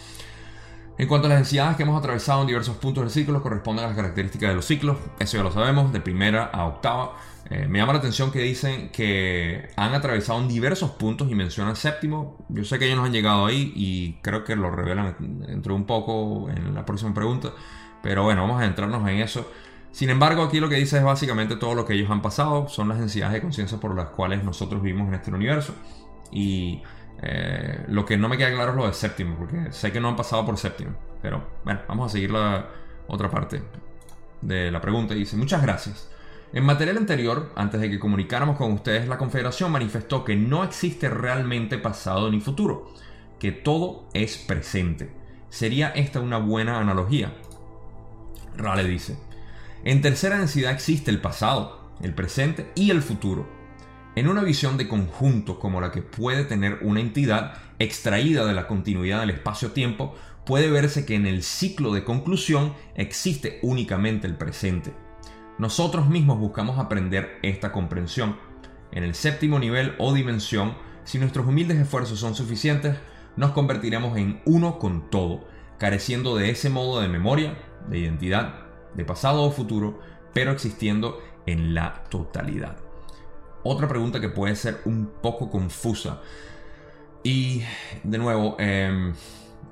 En 0.99 1.07
cuanto 1.07 1.27
a 1.27 1.29
las 1.29 1.37
densidades 1.39 1.77
que 1.77 1.83
hemos 1.83 1.97
atravesado 1.97 2.41
en 2.41 2.47
diversos 2.47 2.75
puntos 2.75 3.03
del 3.03 3.09
ciclo, 3.09 3.41
corresponden 3.41 3.85
a 3.85 3.87
las 3.87 3.95
características 3.95 4.49
de 4.49 4.55
los 4.55 4.65
ciclos. 4.65 4.97
Eso 5.17 5.37
ya 5.37 5.43
lo 5.43 5.51
sabemos, 5.51 5.93
de 5.93 6.01
primera 6.01 6.43
a 6.43 6.65
octava. 6.65 7.15
Eh, 7.49 7.67
me 7.69 7.79
llama 7.79 7.93
la 7.93 7.99
atención 7.99 8.31
que 8.31 8.39
dicen 8.39 8.89
que 8.89 9.69
han 9.77 9.93
atravesado 9.93 10.41
en 10.41 10.49
diversos 10.49 10.91
puntos 10.91 11.31
y 11.31 11.35
mencionan 11.35 11.77
séptimo. 11.77 12.45
Yo 12.49 12.65
sé 12.65 12.77
que 12.77 12.85
ellos 12.85 12.97
no 12.97 13.05
han 13.05 13.13
llegado 13.13 13.45
ahí 13.45 13.71
y 13.77 14.19
creo 14.21 14.43
que 14.43 14.57
lo 14.57 14.71
revelan 14.71 15.15
dentro 15.47 15.73
de 15.73 15.79
un 15.79 15.85
poco 15.85 16.49
en 16.49 16.75
la 16.75 16.85
próxima 16.85 17.13
pregunta. 17.13 17.53
Pero 18.03 18.23
bueno, 18.23 18.41
vamos 18.41 18.61
a 18.61 18.65
entrarnos 18.65 19.07
en 19.07 19.19
eso. 19.19 19.49
Sin 19.91 20.09
embargo, 20.09 20.43
aquí 20.43 20.59
lo 20.59 20.69
que 20.69 20.75
dice 20.75 20.97
es 20.97 21.03
básicamente 21.03 21.55
todo 21.55 21.75
lo 21.75 21.85
que 21.85 21.93
ellos 21.93 22.09
han 22.09 22.21
pasado. 22.21 22.67
Son 22.67 22.87
las 22.87 22.99
densidades 22.99 23.33
de 23.33 23.41
conciencia 23.41 23.79
por 23.79 23.95
las 23.95 24.09
cuales 24.09 24.43
nosotros 24.43 24.81
vivimos 24.81 25.07
en 25.07 25.15
este 25.15 25.31
universo. 25.31 25.73
Y 26.31 26.81
eh, 27.21 27.85
lo 27.87 28.05
que 28.05 28.17
no 28.17 28.29
me 28.29 28.37
queda 28.37 28.51
claro 28.51 28.71
es 28.71 28.77
lo 28.77 28.87
de 28.87 28.93
séptimo, 28.93 29.35
porque 29.35 29.71
sé 29.71 29.91
que 29.91 29.99
no 29.99 30.09
han 30.09 30.15
pasado 30.15 30.45
por 30.45 30.57
séptimo. 30.57 30.91
Pero 31.21 31.43
bueno, 31.63 31.81
vamos 31.87 32.07
a 32.07 32.13
seguir 32.13 32.31
la 32.31 32.67
otra 33.07 33.29
parte 33.29 33.61
de 34.41 34.71
la 34.71 34.79
pregunta. 34.79 35.13
Dice, 35.13 35.35
muchas 35.35 35.61
gracias. 35.61 36.09
En 36.51 36.65
material 36.65 36.97
anterior, 36.97 37.51
antes 37.55 37.79
de 37.79 37.89
que 37.89 37.99
comunicáramos 37.99 38.57
con 38.57 38.71
ustedes, 38.71 39.07
la 39.07 39.17
Confederación 39.17 39.71
manifestó 39.71 40.25
que 40.25 40.35
no 40.35 40.63
existe 40.63 41.07
realmente 41.09 41.77
pasado 41.77 42.31
ni 42.31 42.39
futuro, 42.39 42.91
que 43.37 43.51
todo 43.51 44.07
es 44.13 44.37
presente. 44.37 45.11
¿Sería 45.49 45.89
esta 45.89 46.19
una 46.19 46.37
buena 46.37 46.79
analogía? 46.79 47.33
Rale 48.57 48.83
dice, 48.83 49.17
en 49.83 50.01
tercera 50.01 50.37
densidad 50.37 50.71
existe 50.71 51.11
el 51.11 51.21
pasado, 51.21 51.93
el 52.01 52.13
presente 52.13 52.71
y 52.75 52.91
el 52.91 53.01
futuro 53.01 53.59
en 54.19 54.27
una 54.27 54.43
visión 54.43 54.77
de 54.77 54.87
conjunto 54.87 55.59
como 55.59 55.79
la 55.79 55.91
que 55.91 56.01
puede 56.01 56.43
tener 56.43 56.79
una 56.81 56.99
entidad 56.99 57.53
extraída 57.79 58.45
de 58.45 58.53
la 58.53 58.67
continuidad 58.67 59.21
del 59.21 59.29
espacio-tiempo, 59.29 60.13
puede 60.45 60.69
verse 60.69 61.05
que 61.05 61.15
en 61.15 61.25
el 61.25 61.43
ciclo 61.43 61.93
de 61.93 62.03
conclusión 62.03 62.73
existe 62.95 63.59
únicamente 63.61 64.27
el 64.27 64.35
presente. 64.35 64.93
Nosotros 65.57 66.09
mismos 66.09 66.39
buscamos 66.39 66.79
aprender 66.79 67.39
esta 67.43 67.71
comprensión. 67.71 68.37
En 68.91 69.03
el 69.03 69.15
séptimo 69.15 69.59
nivel 69.59 69.95
o 69.99 70.13
dimensión, 70.13 70.75
si 71.05 71.19
nuestros 71.19 71.47
humildes 71.47 71.77
esfuerzos 71.77 72.19
son 72.19 72.35
suficientes, 72.35 72.97
nos 73.37 73.51
convertiremos 73.51 74.17
en 74.17 74.41
uno 74.45 74.79
con 74.79 75.09
todo, 75.09 75.47
careciendo 75.77 76.35
de 76.35 76.49
ese 76.49 76.69
modo 76.69 76.99
de 76.99 77.07
memoria, 77.07 77.57
de 77.89 77.99
identidad, 77.99 78.68
de 78.93 79.05
pasado 79.05 79.43
o 79.43 79.51
futuro, 79.51 79.99
pero 80.33 80.51
existiendo 80.51 81.19
en 81.45 81.73
la 81.73 82.03
totalidad. 82.09 82.77
Otra 83.63 83.87
pregunta 83.87 84.19
que 84.19 84.29
puede 84.29 84.55
ser 84.55 84.81
un 84.85 85.11
poco 85.21 85.49
confusa. 85.49 86.21
Y 87.23 87.63
de 88.03 88.17
nuevo, 88.17 88.55
em, 88.59 89.13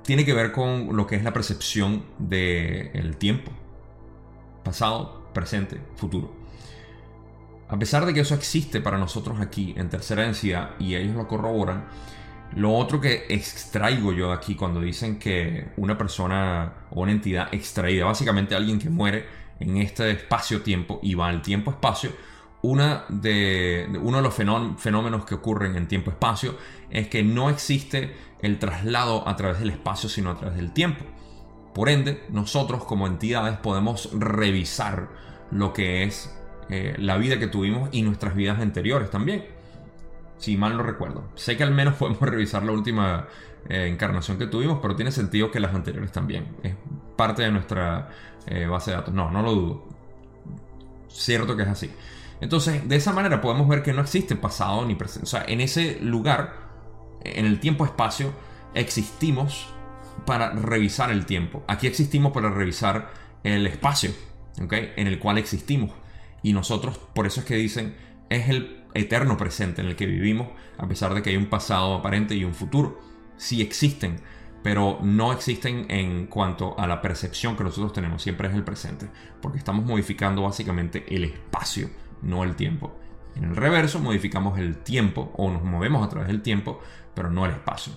tiene 0.02 0.24
que 0.24 0.34
ver 0.34 0.52
con 0.52 0.94
lo 0.96 1.06
que 1.06 1.16
es 1.16 1.24
la 1.24 1.32
percepción 1.32 2.04
del 2.18 3.16
tiempo. 3.16 3.50
Pasado, 4.62 5.30
presente, 5.32 5.80
futuro. 5.96 6.32
A 7.68 7.78
pesar 7.78 8.06
de 8.06 8.14
que 8.14 8.20
eso 8.20 8.34
existe 8.34 8.80
para 8.80 8.98
nosotros 8.98 9.40
aquí 9.40 9.74
en 9.76 9.90
tercera 9.90 10.22
densidad 10.22 10.70
y 10.78 10.94
ellos 10.94 11.14
lo 11.14 11.28
corroboran, 11.28 11.86
lo 12.58 12.74
otro 12.74 13.00
que 13.00 13.26
extraigo 13.28 14.12
yo 14.12 14.28
de 14.28 14.34
aquí 14.34 14.54
cuando 14.56 14.80
dicen 14.80 15.18
que 15.18 15.68
una 15.76 15.96
persona 15.96 16.72
o 16.90 17.02
una 17.02 17.12
entidad 17.12 17.48
extraída, 17.52 18.04
básicamente 18.04 18.54
alguien 18.54 18.78
que 18.78 18.90
muere 18.90 19.26
en 19.60 19.76
este 19.76 20.10
espacio-tiempo 20.10 20.98
y 21.02 21.14
va 21.14 21.28
al 21.28 21.40
tiempo-espacio, 21.40 22.10
de, 22.62 23.88
uno 24.02 24.16
de 24.16 24.22
los 24.22 24.34
fenómenos 24.34 25.24
que 25.24 25.36
ocurren 25.36 25.76
en 25.76 25.86
tiempo-espacio 25.86 26.56
es 26.90 27.06
que 27.06 27.22
no 27.22 27.48
existe 27.48 28.14
el 28.42 28.58
traslado 28.58 29.28
a 29.28 29.36
través 29.36 29.60
del 29.60 29.70
espacio, 29.70 30.08
sino 30.08 30.30
a 30.30 30.36
través 30.36 30.56
del 30.56 30.72
tiempo. 30.72 31.04
Por 31.74 31.88
ende, 31.88 32.24
nosotros 32.30 32.84
como 32.84 33.06
entidades 33.06 33.56
podemos 33.58 34.10
revisar 34.12 35.08
lo 35.52 35.72
que 35.72 36.02
es 36.02 36.36
eh, 36.70 36.94
la 36.98 37.16
vida 37.18 37.38
que 37.38 37.46
tuvimos 37.46 37.88
y 37.92 38.02
nuestras 38.02 38.34
vidas 38.34 38.60
anteriores 38.60 39.10
también. 39.10 39.57
Si 40.38 40.56
mal 40.56 40.76
no 40.76 40.82
recuerdo. 40.82 41.28
Sé 41.34 41.56
que 41.56 41.62
al 41.62 41.72
menos 41.72 41.94
podemos 41.98 42.20
revisar 42.20 42.62
la 42.62 42.72
última 42.72 43.28
eh, 43.68 43.86
encarnación 43.86 44.38
que 44.38 44.46
tuvimos, 44.46 44.78
pero 44.80 44.96
tiene 44.96 45.12
sentido 45.12 45.50
que 45.50 45.60
las 45.60 45.74
anteriores 45.74 46.12
también. 46.12 46.56
Es 46.62 46.74
parte 47.16 47.42
de 47.42 47.50
nuestra 47.50 48.08
eh, 48.46 48.66
base 48.66 48.90
de 48.90 48.96
datos. 48.96 49.14
No, 49.14 49.30
no 49.30 49.42
lo 49.42 49.52
dudo. 49.52 49.88
Cierto 51.08 51.56
que 51.56 51.62
es 51.62 51.68
así. 51.68 51.90
Entonces, 52.40 52.88
de 52.88 52.96
esa 52.96 53.12
manera 53.12 53.40
podemos 53.40 53.68
ver 53.68 53.82
que 53.82 53.92
no 53.92 54.00
existe 54.00 54.36
pasado 54.36 54.84
ni 54.86 54.94
presente. 54.94 55.24
O 55.24 55.28
sea, 55.28 55.44
en 55.46 55.60
ese 55.60 55.98
lugar, 56.00 56.54
en 57.24 57.46
el 57.46 57.58
tiempo-espacio, 57.58 58.32
existimos 58.74 59.66
para 60.24 60.50
revisar 60.50 61.10
el 61.10 61.26
tiempo. 61.26 61.64
Aquí 61.66 61.86
existimos 61.86 62.32
para 62.32 62.50
revisar 62.50 63.10
el 63.42 63.66
espacio, 63.66 64.12
¿ok? 64.62 64.72
En 64.96 65.06
el 65.06 65.18
cual 65.18 65.38
existimos. 65.38 65.90
Y 66.42 66.52
nosotros, 66.52 66.98
por 67.14 67.26
eso 67.26 67.40
es 67.40 67.46
que 67.46 67.56
dicen, 67.56 67.96
es 68.28 68.48
el 68.48 68.77
eterno 68.94 69.36
presente 69.36 69.80
en 69.80 69.88
el 69.88 69.96
que 69.96 70.06
vivimos, 70.06 70.48
a 70.76 70.86
pesar 70.88 71.14
de 71.14 71.22
que 71.22 71.30
hay 71.30 71.36
un 71.36 71.46
pasado 71.46 71.94
aparente 71.94 72.34
y 72.34 72.44
un 72.44 72.54
futuro. 72.54 73.00
Sí 73.36 73.60
existen, 73.62 74.20
pero 74.62 74.98
no 75.02 75.32
existen 75.32 75.86
en 75.88 76.26
cuanto 76.26 76.78
a 76.78 76.86
la 76.86 77.00
percepción 77.00 77.56
que 77.56 77.64
nosotros 77.64 77.92
tenemos, 77.92 78.22
siempre 78.22 78.48
es 78.48 78.54
el 78.54 78.64
presente, 78.64 79.08
porque 79.40 79.58
estamos 79.58 79.84
modificando 79.84 80.42
básicamente 80.42 81.04
el 81.14 81.24
espacio, 81.24 81.90
no 82.22 82.44
el 82.44 82.56
tiempo. 82.56 82.98
En 83.36 83.44
el 83.44 83.56
reverso 83.56 84.00
modificamos 84.00 84.58
el 84.58 84.78
tiempo 84.78 85.32
o 85.36 85.50
nos 85.50 85.62
movemos 85.62 86.04
a 86.04 86.08
través 86.08 86.28
del 86.28 86.42
tiempo, 86.42 86.80
pero 87.14 87.30
no 87.30 87.46
el 87.46 87.52
espacio. 87.52 87.92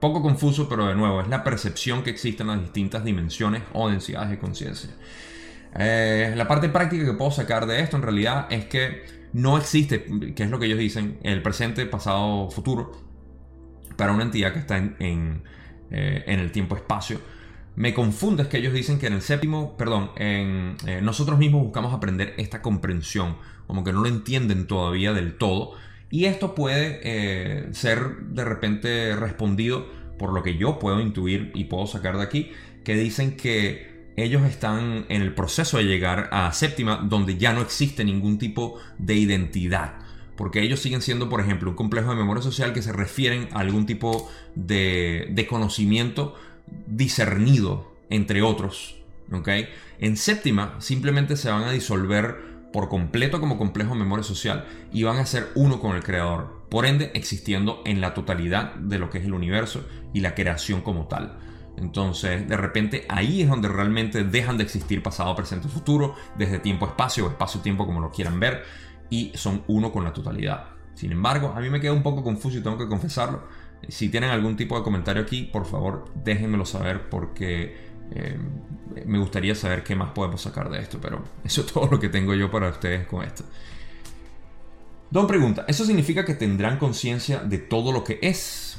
Poco 0.00 0.22
confuso, 0.22 0.68
pero 0.68 0.86
de 0.86 0.94
nuevo, 0.94 1.20
es 1.20 1.28
la 1.28 1.44
percepción 1.44 2.02
que 2.02 2.10
existe 2.10 2.42
en 2.42 2.48
las 2.48 2.60
distintas 2.60 3.04
dimensiones 3.04 3.62
o 3.72 3.88
densidades 3.88 4.30
de 4.30 4.38
conciencia. 4.38 4.90
Eh, 5.78 6.32
la 6.36 6.48
parte 6.48 6.68
práctica 6.68 7.04
que 7.04 7.12
puedo 7.12 7.30
sacar 7.30 7.66
de 7.66 7.80
esto 7.80 7.96
en 7.96 8.02
realidad 8.02 8.46
es 8.50 8.64
que 8.66 9.25
no 9.36 9.58
existe, 9.58 10.06
que 10.34 10.44
es 10.44 10.50
lo 10.50 10.58
que 10.58 10.64
ellos 10.64 10.78
dicen, 10.78 11.18
el 11.22 11.42
presente, 11.42 11.84
pasado, 11.84 12.50
futuro, 12.50 12.92
para 13.98 14.12
una 14.12 14.22
entidad 14.22 14.54
que 14.54 14.60
está 14.60 14.78
en, 14.78 15.42
eh, 15.90 16.24
el 16.26 16.50
tiempo-espacio. 16.52 17.20
Me 17.74 17.92
confunde 17.92 18.44
es 18.44 18.48
que 18.48 18.56
ellos 18.56 18.72
dicen 18.72 18.98
que 18.98 19.08
en 19.08 19.12
el 19.12 19.20
séptimo, 19.20 19.76
perdón, 19.76 20.10
en, 20.16 20.76
eh, 20.86 21.02
nosotros 21.02 21.38
mismos 21.38 21.64
buscamos 21.64 21.92
aprender 21.92 22.32
esta 22.38 22.62
comprensión, 22.62 23.36
como 23.66 23.84
que 23.84 23.92
no 23.92 24.00
lo 24.00 24.08
entienden 24.08 24.66
todavía 24.66 25.12
del 25.12 25.36
todo. 25.36 25.72
Y 26.08 26.24
esto 26.24 26.54
puede 26.54 27.74
ser 27.74 28.16
de 28.28 28.44
repente 28.44 29.14
respondido 29.16 29.86
por 30.18 30.32
lo 30.32 30.42
que 30.42 30.56
yo 30.56 30.78
puedo 30.78 30.98
intuir 30.98 31.52
y 31.54 31.64
puedo 31.64 31.86
sacar 31.86 32.16
de 32.16 32.22
aquí, 32.22 32.52
que 32.84 32.94
dicen 32.94 33.36
que 33.36 33.95
ellos 34.16 34.44
están 34.44 35.04
en 35.08 35.22
el 35.22 35.34
proceso 35.34 35.76
de 35.76 35.84
llegar 35.84 36.28
a 36.32 36.52
séptima, 36.52 36.96
donde 36.96 37.36
ya 37.36 37.52
no 37.52 37.60
existe 37.60 38.04
ningún 38.04 38.38
tipo 38.38 38.78
de 38.98 39.14
identidad. 39.14 39.94
Porque 40.36 40.62
ellos 40.62 40.80
siguen 40.80 41.02
siendo, 41.02 41.28
por 41.28 41.40
ejemplo, 41.40 41.70
un 41.70 41.76
complejo 41.76 42.10
de 42.10 42.16
memoria 42.16 42.42
social 42.42 42.72
que 42.72 42.82
se 42.82 42.92
refieren 42.92 43.48
a 43.52 43.60
algún 43.60 43.86
tipo 43.86 44.30
de, 44.54 45.46
conocimiento 45.48 46.34
discernido, 46.86 47.92
entre 48.10 48.42
otros. 48.42 48.96
¿okay? 49.32 49.68
En 49.98 50.16
séptima 50.16 50.76
simplemente 50.78 51.36
se 51.36 51.50
van 51.50 51.64
a 51.64 51.72
disolver 51.72 52.56
por 52.72 52.88
completo 52.88 53.40
como 53.40 53.56
complejo 53.56 53.94
de 53.94 54.00
memoria 54.00 54.22
social 54.22 54.66
y 54.92 55.02
van 55.02 55.18
a 55.18 55.26
ser 55.26 55.48
uno 55.54 55.80
con 55.80 55.96
el 55.96 56.02
creador. 56.02 56.64
Por 56.68 56.84
ende, 56.84 57.10
existiendo 57.14 57.82
en 57.84 58.00
la 58.00 58.12
totalidad 58.12 58.74
de 58.74 58.98
lo 58.98 59.08
que 59.08 59.18
es 59.18 59.24
el 59.24 59.32
universo 59.32 59.86
y 60.12 60.20
la 60.20 60.34
creación 60.34 60.82
como 60.82 61.06
tal. 61.06 61.38
Entonces, 61.76 62.48
de 62.48 62.56
repente 62.56 63.06
ahí 63.08 63.42
es 63.42 63.48
donde 63.48 63.68
realmente 63.68 64.24
dejan 64.24 64.56
de 64.56 64.64
existir 64.64 65.02
pasado, 65.02 65.34
presente, 65.36 65.68
futuro, 65.68 66.14
desde 66.38 66.58
tiempo-espacio 66.58 67.26
o 67.26 67.28
espacio-tiempo 67.28 67.86
como 67.86 68.00
lo 68.00 68.10
quieran 68.10 68.40
ver, 68.40 68.64
y 69.10 69.32
son 69.34 69.62
uno 69.66 69.92
con 69.92 70.04
la 70.04 70.12
totalidad. 70.12 70.64
Sin 70.94 71.12
embargo, 71.12 71.52
a 71.54 71.60
mí 71.60 71.68
me 71.68 71.80
queda 71.80 71.92
un 71.92 72.02
poco 72.02 72.22
confuso 72.22 72.58
y 72.58 72.62
tengo 72.62 72.78
que 72.78 72.88
confesarlo. 72.88 73.42
Si 73.88 74.08
tienen 74.08 74.30
algún 74.30 74.56
tipo 74.56 74.76
de 74.76 74.82
comentario 74.82 75.22
aquí, 75.22 75.42
por 75.44 75.66
favor, 75.66 76.06
déjenmelo 76.24 76.64
saber 76.64 77.10
porque 77.10 77.76
eh, 78.10 78.38
me 79.04 79.18
gustaría 79.18 79.54
saber 79.54 79.84
qué 79.84 79.94
más 79.94 80.10
podemos 80.10 80.40
sacar 80.40 80.70
de 80.70 80.80
esto, 80.80 80.98
pero 81.00 81.22
eso 81.44 81.60
es 81.60 81.66
todo 81.72 81.86
lo 81.86 82.00
que 82.00 82.08
tengo 82.08 82.34
yo 82.34 82.50
para 82.50 82.70
ustedes 82.70 83.06
con 83.06 83.22
esto. 83.22 83.44
Don 85.10 85.26
pregunta, 85.26 85.64
¿eso 85.68 85.84
significa 85.84 86.24
que 86.24 86.34
tendrán 86.34 86.78
conciencia 86.78 87.40
de 87.40 87.58
todo 87.58 87.92
lo 87.92 88.02
que 88.02 88.18
es? 88.22 88.78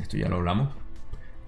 Esto 0.00 0.16
ya 0.16 0.28
lo 0.28 0.36
hablamos. 0.36 0.85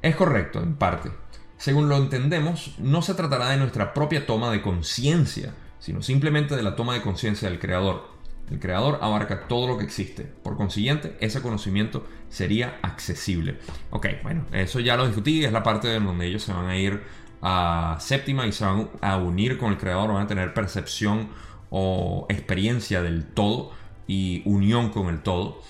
Es 0.03 0.17
correcto, 0.17 0.63
en 0.63 0.77
parte. 0.77 1.11
Según 1.57 1.89
lo 1.89 1.97
entendemos, 1.97 2.75
no 2.79 3.03
se 3.03 3.15
tratará 3.15 3.51
de 3.51 3.57
nuestra 3.57 3.93
propia 3.93 4.27
toma 4.27 4.51
de 4.51 4.63
conciencia, 4.63 5.55
sino 5.81 6.03
simplemente 6.03 6.55
de 6.55 6.63
la 6.63 6.77
toma 6.77 6.95
de 6.95 7.03
conciencia 7.03 7.49
del 7.51 7.59
Creador. 7.59 8.17
El 8.51 8.61
Creador 8.61 8.99
abarca 9.03 9.49
todo 9.49 9.67
lo 9.67 9.77
que 9.77 9.85
existe. 9.85 10.23
Por 10.23 10.57
consiguiente, 10.57 11.17
ese 11.21 11.43
conocimiento 11.43 12.07
sería 12.29 12.79
accesible. 12.83 13.59
Ok, 13.91 14.07
bueno, 14.23 14.47
eso 14.53 14.81
ya 14.81 14.97
lo 14.97 15.07
discutí, 15.07 15.45
es 15.45 15.53
la 15.53 15.63
parte 15.63 15.95
en 15.95 16.07
donde 16.07 16.27
ellos 16.27 16.45
se 16.45 16.53
van 16.53 16.67
a 16.67 16.77
ir 16.77 17.03
a 17.43 17.97
séptima 18.01 18.47
y 18.47 18.53
se 18.53 18.65
van 18.65 18.89
a 19.01 19.17
unir 19.17 19.59
con 19.59 19.73
el 19.73 19.79
Creador, 19.79 20.13
van 20.13 20.25
a 20.25 20.27
tener 20.29 20.55
percepción 20.55 21.29
o 21.71 22.27
experiencia 22.29 23.03
del 23.03 23.27
todo 23.27 23.73
y 24.07 24.43
unión 24.47 24.91
con 24.91 25.09
el 25.09 25.21
todo, 25.21 25.61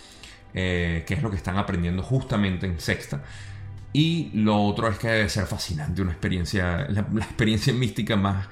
eh, 0.54 1.04
que 1.06 1.14
es 1.14 1.22
lo 1.22 1.30
que 1.30 1.36
están 1.36 1.56
aprendiendo 1.56 2.02
justamente 2.02 2.66
en 2.66 2.78
sexta. 2.78 3.24
Y 3.92 4.31
lo 4.35 4.62
otro 4.64 4.88
es 4.88 4.98
que 4.98 5.09
debe 5.09 5.29
ser 5.29 5.46
fascinante, 5.46 6.03
una 6.03 6.12
experiencia, 6.12 6.87
la, 6.88 7.01
experiencia 7.01 7.72
mística 7.72 8.16
más 8.16 8.48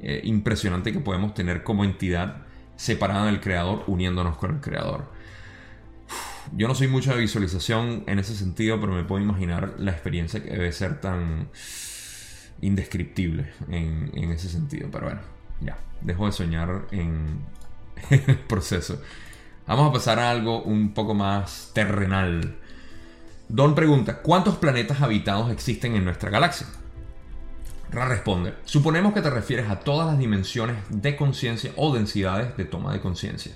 eh, 0.00 0.20
impresionante 0.24 0.92
que 0.92 1.00
podemos 1.00 1.34
tener 1.34 1.62
como 1.62 1.84
entidad 1.84 2.46
separada 2.76 3.26
del 3.26 3.40
creador, 3.40 3.84
uniéndonos 3.86 4.38
con 4.38 4.54
el 4.54 4.60
creador. 4.60 5.10
Yo 6.56 6.66
no 6.68 6.74
soy 6.74 6.88
mucho 6.88 7.12
de 7.12 7.20
visualización 7.20 8.04
en 8.06 8.18
ese 8.18 8.34
sentido, 8.34 8.80
pero 8.80 8.94
me 8.94 9.04
puedo 9.04 9.22
imaginar 9.22 9.74
la 9.78 9.90
experiencia 9.90 10.42
que 10.42 10.50
debe 10.50 10.72
ser 10.72 11.00
tan 11.00 11.48
indescriptible 12.60 13.52
en, 13.68 14.10
en 14.14 14.32
ese 14.32 14.48
sentido. 14.48 14.88
Pero 14.90 15.06
bueno, 15.06 15.20
ya, 15.60 15.78
dejo 16.00 16.26
de 16.26 16.32
soñar 16.32 16.86
en, 16.90 17.40
en 18.10 18.24
el 18.30 18.38
proceso. 18.38 19.00
Vamos 19.66 19.90
a 19.90 19.92
pasar 19.92 20.18
a 20.18 20.30
algo 20.30 20.62
un 20.62 20.94
poco 20.94 21.14
más 21.14 21.72
terrenal. 21.74 22.56
Don 23.48 23.74
pregunta, 23.74 24.18
¿cuántos 24.20 24.56
planetas 24.56 25.00
habitados 25.00 25.50
existen 25.50 25.96
en 25.96 26.04
nuestra 26.04 26.28
galaxia? 26.28 26.66
Ra 27.90 28.04
responde, 28.04 28.52
suponemos 28.66 29.14
que 29.14 29.22
te 29.22 29.30
refieres 29.30 29.70
a 29.70 29.80
todas 29.80 30.06
las 30.06 30.18
dimensiones 30.18 30.76
de 30.90 31.16
conciencia 31.16 31.72
o 31.76 31.94
densidades 31.94 32.54
de 32.58 32.66
toma 32.66 32.92
de 32.92 33.00
conciencia. 33.00 33.52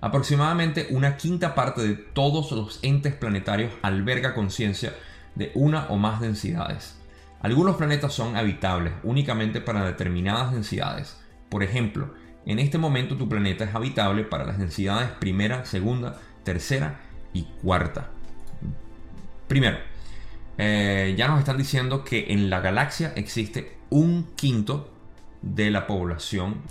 Aproximadamente 0.00 0.88
una 0.90 1.16
quinta 1.16 1.54
parte 1.54 1.82
de 1.82 1.94
todos 1.94 2.50
los 2.50 2.80
entes 2.82 3.14
planetarios 3.14 3.72
alberga 3.82 4.34
conciencia 4.34 4.96
de 5.36 5.52
una 5.54 5.86
o 5.86 5.96
más 5.98 6.20
densidades. 6.20 6.98
Algunos 7.40 7.76
planetas 7.76 8.12
son 8.12 8.36
habitables 8.36 8.92
únicamente 9.04 9.60
para 9.60 9.84
determinadas 9.84 10.52
densidades. 10.52 11.16
Por 11.48 11.62
ejemplo, 11.62 12.12
en 12.44 12.58
este 12.58 12.78
momento 12.78 13.16
tu 13.16 13.28
planeta 13.28 13.62
es 13.62 13.74
habitable 13.76 14.24
para 14.24 14.44
las 14.44 14.58
densidades 14.58 15.10
primera, 15.10 15.64
segunda, 15.64 16.18
tercera 16.42 16.98
y 17.32 17.44
cuarta. 17.62 18.17
Primero, 19.48 19.78
eh, 20.58 21.14
ya 21.16 21.26
nos 21.26 21.38
están 21.38 21.56
diciendo 21.56 22.04
que 22.04 22.26
en 22.28 22.50
la 22.50 22.60
galaxia 22.60 23.14
existe 23.16 23.78
un 23.88 24.28
quinto 24.36 24.90
de 25.40 25.70
la 25.70 25.86
población, 25.86 26.62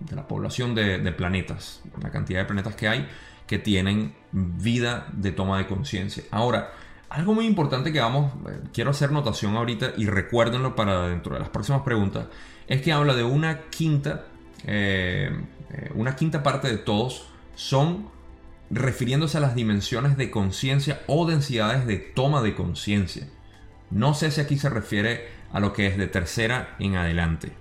de 0.00 0.16
la 0.16 0.26
población 0.26 0.74
de, 0.74 0.98
planetas, 1.12 1.82
la 2.02 2.10
cantidad 2.10 2.40
de 2.40 2.46
planetas 2.46 2.74
que 2.74 2.88
hay 2.88 3.08
que 3.46 3.58
tienen 3.58 4.14
vida 4.32 5.06
de 5.12 5.30
toma 5.30 5.58
de 5.58 5.66
conciencia. 5.66 6.24
Ahora, 6.30 6.72
algo 7.10 7.34
muy 7.34 7.46
importante 7.46 7.92
que 7.92 8.00
vamos, 8.00 8.32
eh, 8.48 8.60
quiero 8.72 8.90
hacer 8.90 9.12
notación 9.12 9.54
ahorita 9.54 9.92
y 9.96 10.06
recuérdenlo 10.06 10.74
para 10.74 11.06
dentro 11.06 11.34
de 11.34 11.40
las 11.40 11.50
próximas 11.50 11.82
preguntas, 11.82 12.26
es 12.66 12.82
que 12.82 12.92
habla 12.92 13.14
de 13.14 13.22
una 13.22 13.60
quinta, 13.70 14.24
eh, 14.66 15.30
una 15.94 16.16
quinta 16.16 16.42
parte 16.42 16.68
de 16.68 16.78
todos 16.78 17.28
son 17.54 18.13
refiriéndose 18.74 19.38
a 19.38 19.40
las 19.40 19.54
dimensiones 19.54 20.16
de 20.16 20.30
conciencia 20.32 21.00
o 21.06 21.26
densidades 21.26 21.86
de 21.86 21.96
toma 21.96 22.42
de 22.42 22.54
conciencia. 22.54 23.28
No 23.90 24.14
sé 24.14 24.32
si 24.32 24.40
aquí 24.40 24.58
se 24.58 24.68
refiere 24.68 25.28
a 25.52 25.60
lo 25.60 25.72
que 25.72 25.86
es 25.86 25.96
de 25.96 26.08
tercera 26.08 26.74
en 26.80 26.96
adelante. 26.96 27.52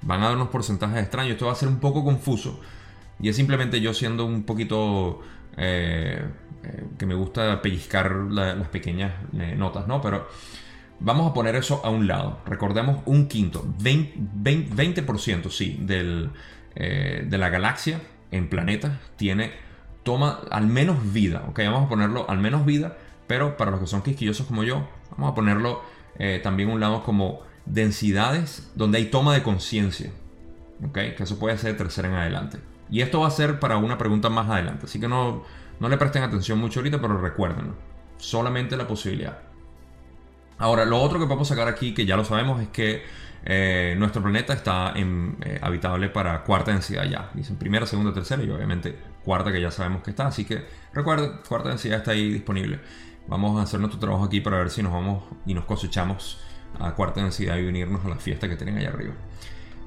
Van 0.00 0.22
a 0.22 0.28
dar 0.28 0.36
unos 0.36 0.48
porcentajes 0.48 0.98
extraños, 0.98 1.32
esto 1.32 1.46
va 1.46 1.52
a 1.52 1.56
ser 1.56 1.68
un 1.68 1.78
poco 1.78 2.02
confuso. 2.02 2.60
Y 3.20 3.28
es 3.28 3.36
simplemente 3.36 3.82
yo 3.82 3.92
siendo 3.92 4.24
un 4.24 4.44
poquito 4.44 5.20
eh, 5.58 6.24
eh, 6.64 6.84
que 6.98 7.04
me 7.04 7.14
gusta 7.14 7.60
pellizcar 7.60 8.10
las 8.30 8.68
pequeñas 8.68 9.12
eh, 9.38 9.54
notas, 9.56 9.86
¿no? 9.86 10.00
Pero 10.00 10.26
vamos 11.00 11.30
a 11.30 11.34
poner 11.34 11.54
eso 11.54 11.82
a 11.84 11.90
un 11.90 12.06
lado. 12.06 12.40
Recordemos 12.46 13.02
un 13.04 13.28
quinto, 13.28 13.62
20%, 13.78 15.50
sí, 15.50 15.78
del, 15.82 16.30
de 16.74 17.38
la 17.38 17.50
galaxia 17.50 18.00
en 18.30 18.48
planetas 18.48 18.98
tiene 19.16 19.52
toma 20.02 20.40
al 20.50 20.66
menos 20.66 21.12
vida, 21.12 21.44
ok, 21.48 21.58
vamos 21.64 21.86
a 21.86 21.88
ponerlo 21.88 22.28
al 22.28 22.38
menos 22.38 22.64
vida, 22.64 22.96
pero 23.26 23.56
para 23.56 23.70
los 23.70 23.80
que 23.80 23.86
son 23.86 24.02
quisquillosos 24.02 24.46
como 24.46 24.64
yo, 24.64 24.86
vamos 25.12 25.32
a 25.32 25.34
ponerlo 25.34 25.82
eh, 26.18 26.40
también 26.42 26.70
un 26.70 26.80
lado 26.80 27.02
como 27.02 27.40
densidades 27.66 28.70
donde 28.74 28.98
hay 28.98 29.06
toma 29.06 29.34
de 29.34 29.42
conciencia, 29.42 30.10
ok, 30.84 30.98
que 31.16 31.22
eso 31.22 31.38
puede 31.38 31.56
ser 31.58 31.72
de 31.72 31.78
tercera 31.78 32.08
en 32.08 32.14
adelante. 32.14 32.58
Y 32.90 33.00
esto 33.00 33.20
va 33.20 33.28
a 33.28 33.30
ser 33.30 33.58
para 33.58 33.78
una 33.78 33.96
pregunta 33.96 34.28
más 34.28 34.50
adelante, 34.50 34.86
así 34.86 35.00
que 35.00 35.08
no, 35.08 35.44
no 35.80 35.88
le 35.88 35.96
presten 35.96 36.22
atención 36.22 36.58
mucho 36.58 36.80
ahorita, 36.80 37.00
pero 37.00 37.18
recuérdenlo. 37.18 37.74
Solamente 38.18 38.76
la 38.76 38.86
posibilidad. 38.86 39.38
Ahora, 40.58 40.84
lo 40.84 41.00
otro 41.00 41.18
que 41.18 41.26
podemos 41.26 41.48
sacar 41.48 41.66
aquí, 41.66 41.92
que 41.92 42.06
ya 42.06 42.16
lo 42.16 42.24
sabemos, 42.24 42.60
es 42.60 42.68
que 42.68 43.02
eh, 43.44 43.94
nuestro 43.98 44.22
planeta 44.22 44.52
está 44.52 44.94
eh, 44.94 45.58
habitable 45.60 46.08
para 46.08 46.42
cuarta 46.44 46.70
densidad 46.70 47.04
ya. 47.04 47.30
Dicen 47.34 47.56
primera, 47.56 47.86
segunda, 47.86 48.12
tercera 48.12 48.42
y 48.42 48.50
obviamente 48.50 48.96
cuarta 49.24 49.52
que 49.52 49.60
ya 49.60 49.70
sabemos 49.70 50.02
que 50.02 50.10
está. 50.10 50.26
Así 50.28 50.44
que 50.44 50.64
recuerden, 50.92 51.40
cuarta 51.48 51.70
densidad 51.70 51.98
está 51.98 52.12
ahí 52.12 52.32
disponible. 52.32 52.80
Vamos 53.26 53.58
a 53.58 53.62
hacer 53.62 53.80
nuestro 53.80 54.00
trabajo 54.00 54.24
aquí 54.24 54.40
para 54.40 54.58
ver 54.58 54.70
si 54.70 54.82
nos 54.82 54.92
vamos 54.92 55.24
y 55.46 55.54
nos 55.54 55.64
cosechamos 55.64 56.40
a 56.78 56.94
cuarta 56.94 57.20
densidad 57.20 57.56
y 57.58 57.66
unirnos 57.66 58.04
a 58.04 58.08
la 58.08 58.16
fiesta 58.16 58.48
que 58.48 58.56
tienen 58.56 58.78
allá 58.78 58.88
arriba. 58.88 59.14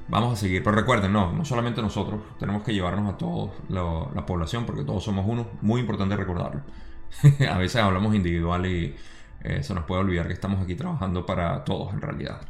Vamos 0.08 0.34
a 0.34 0.36
seguir, 0.36 0.64
pero 0.64 0.76
recuerden, 0.76 1.12
no, 1.12 1.34
no 1.34 1.44
solamente 1.46 1.82
nosotros, 1.82 2.22
tenemos 2.40 2.62
que 2.64 2.74
llevarnos 2.74 3.12
a 3.12 3.18
toda 3.18 3.52
la, 3.70 4.26
población 4.26 4.66
porque 4.66 4.84
todos 4.84 5.04
somos 5.04 5.26
uno, 5.28 5.48
muy 5.62 5.82
importante 5.82 6.16
recordarlo. 6.16 6.62
a 7.50 7.58
veces 7.58 7.82
hablamos 7.82 8.14
individual 8.14 8.66
y 8.68 8.96
eh, 9.42 9.64
se 9.64 9.74
nos 9.74 9.86
puede 9.86 10.02
olvidar 10.02 10.28
que 10.28 10.34
estamos 10.34 10.62
aquí 10.62 10.76
trabajando 10.76 11.26
para 11.26 11.64
todos 11.64 11.92
en 11.94 12.02
realidad. 12.02 12.42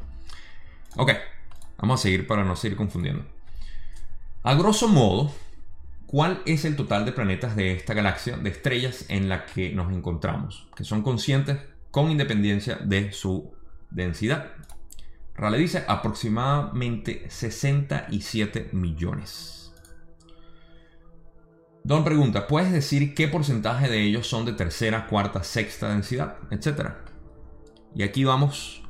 Ok, 0.98 1.12
vamos 1.78 2.00
a 2.00 2.04
seguir 2.04 2.26
para 2.26 2.46
no 2.46 2.56
seguir 2.56 2.78
confundiendo. 2.78 3.26
A 4.44 4.56
grosso 4.56 4.88
modo, 4.88 5.34
¿cuál 6.08 6.42
es 6.46 6.64
el 6.64 6.78
total 6.78 7.04
de 7.06 7.12
planetas 7.12 7.58
de 7.58 7.74
esta 7.74 7.94
galaxia, 7.94 8.38
de 8.38 8.50
estrellas 8.50 9.04
en 9.10 9.28
la 9.28 9.46
que 9.46 9.74
nos 9.74 9.92
encontramos, 9.92 10.68
que 10.76 10.86
son 10.86 11.02
conscientes 11.02 11.58
con 11.92 12.12
independencia 12.12 12.76
de 12.78 13.12
su 13.12 13.52
densidad? 13.92 14.52
Rale 15.36 15.58
dice 15.58 15.84
aproximadamente 15.86 17.26
67 17.30 18.70
millones. 18.72 19.74
Don 21.84 22.06
pregunta, 22.06 22.48
¿puedes 22.48 22.72
decir 22.72 23.14
qué 23.14 23.28
porcentaje 23.28 23.90
de 23.90 24.02
ellos 24.02 24.28
son 24.28 24.46
de 24.46 24.54
tercera, 24.54 25.08
cuarta, 25.08 25.44
sexta 25.44 25.90
densidad, 25.90 26.38
etcétera? 26.52 27.04
Y 27.94 28.04
aquí 28.04 28.24
vamos 28.24 28.85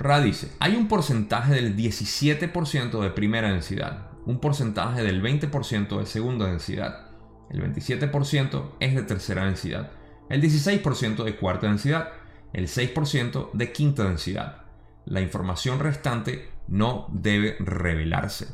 Ra 0.00 0.18
dice, 0.18 0.50
hay 0.60 0.76
un 0.76 0.88
porcentaje 0.88 1.52
del 1.52 1.76
17% 1.76 3.02
de 3.02 3.10
primera 3.10 3.52
densidad, 3.52 4.08
un 4.24 4.40
porcentaje 4.40 5.02
del 5.02 5.22
20% 5.22 5.98
de 5.98 6.06
segunda 6.06 6.46
densidad, 6.46 7.10
el 7.50 7.62
27% 7.62 8.76
es 8.80 8.94
de 8.94 9.02
tercera 9.02 9.44
densidad, 9.44 9.90
el 10.30 10.40
16% 10.40 11.22
de 11.22 11.36
cuarta 11.36 11.66
densidad, 11.66 12.08
el 12.54 12.66
6% 12.66 13.50
de 13.52 13.72
quinta 13.72 14.04
densidad. 14.04 14.62
La 15.04 15.20
información 15.20 15.78
restante 15.80 16.48
no 16.66 17.06
debe 17.12 17.56
revelarse. 17.60 18.48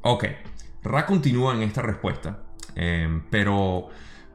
Ok, 0.00 0.24
Ra 0.82 1.04
continúa 1.04 1.54
en 1.54 1.62
esta 1.62 1.82
respuesta, 1.82 2.38
em, 2.74 3.22
pero 3.28 3.88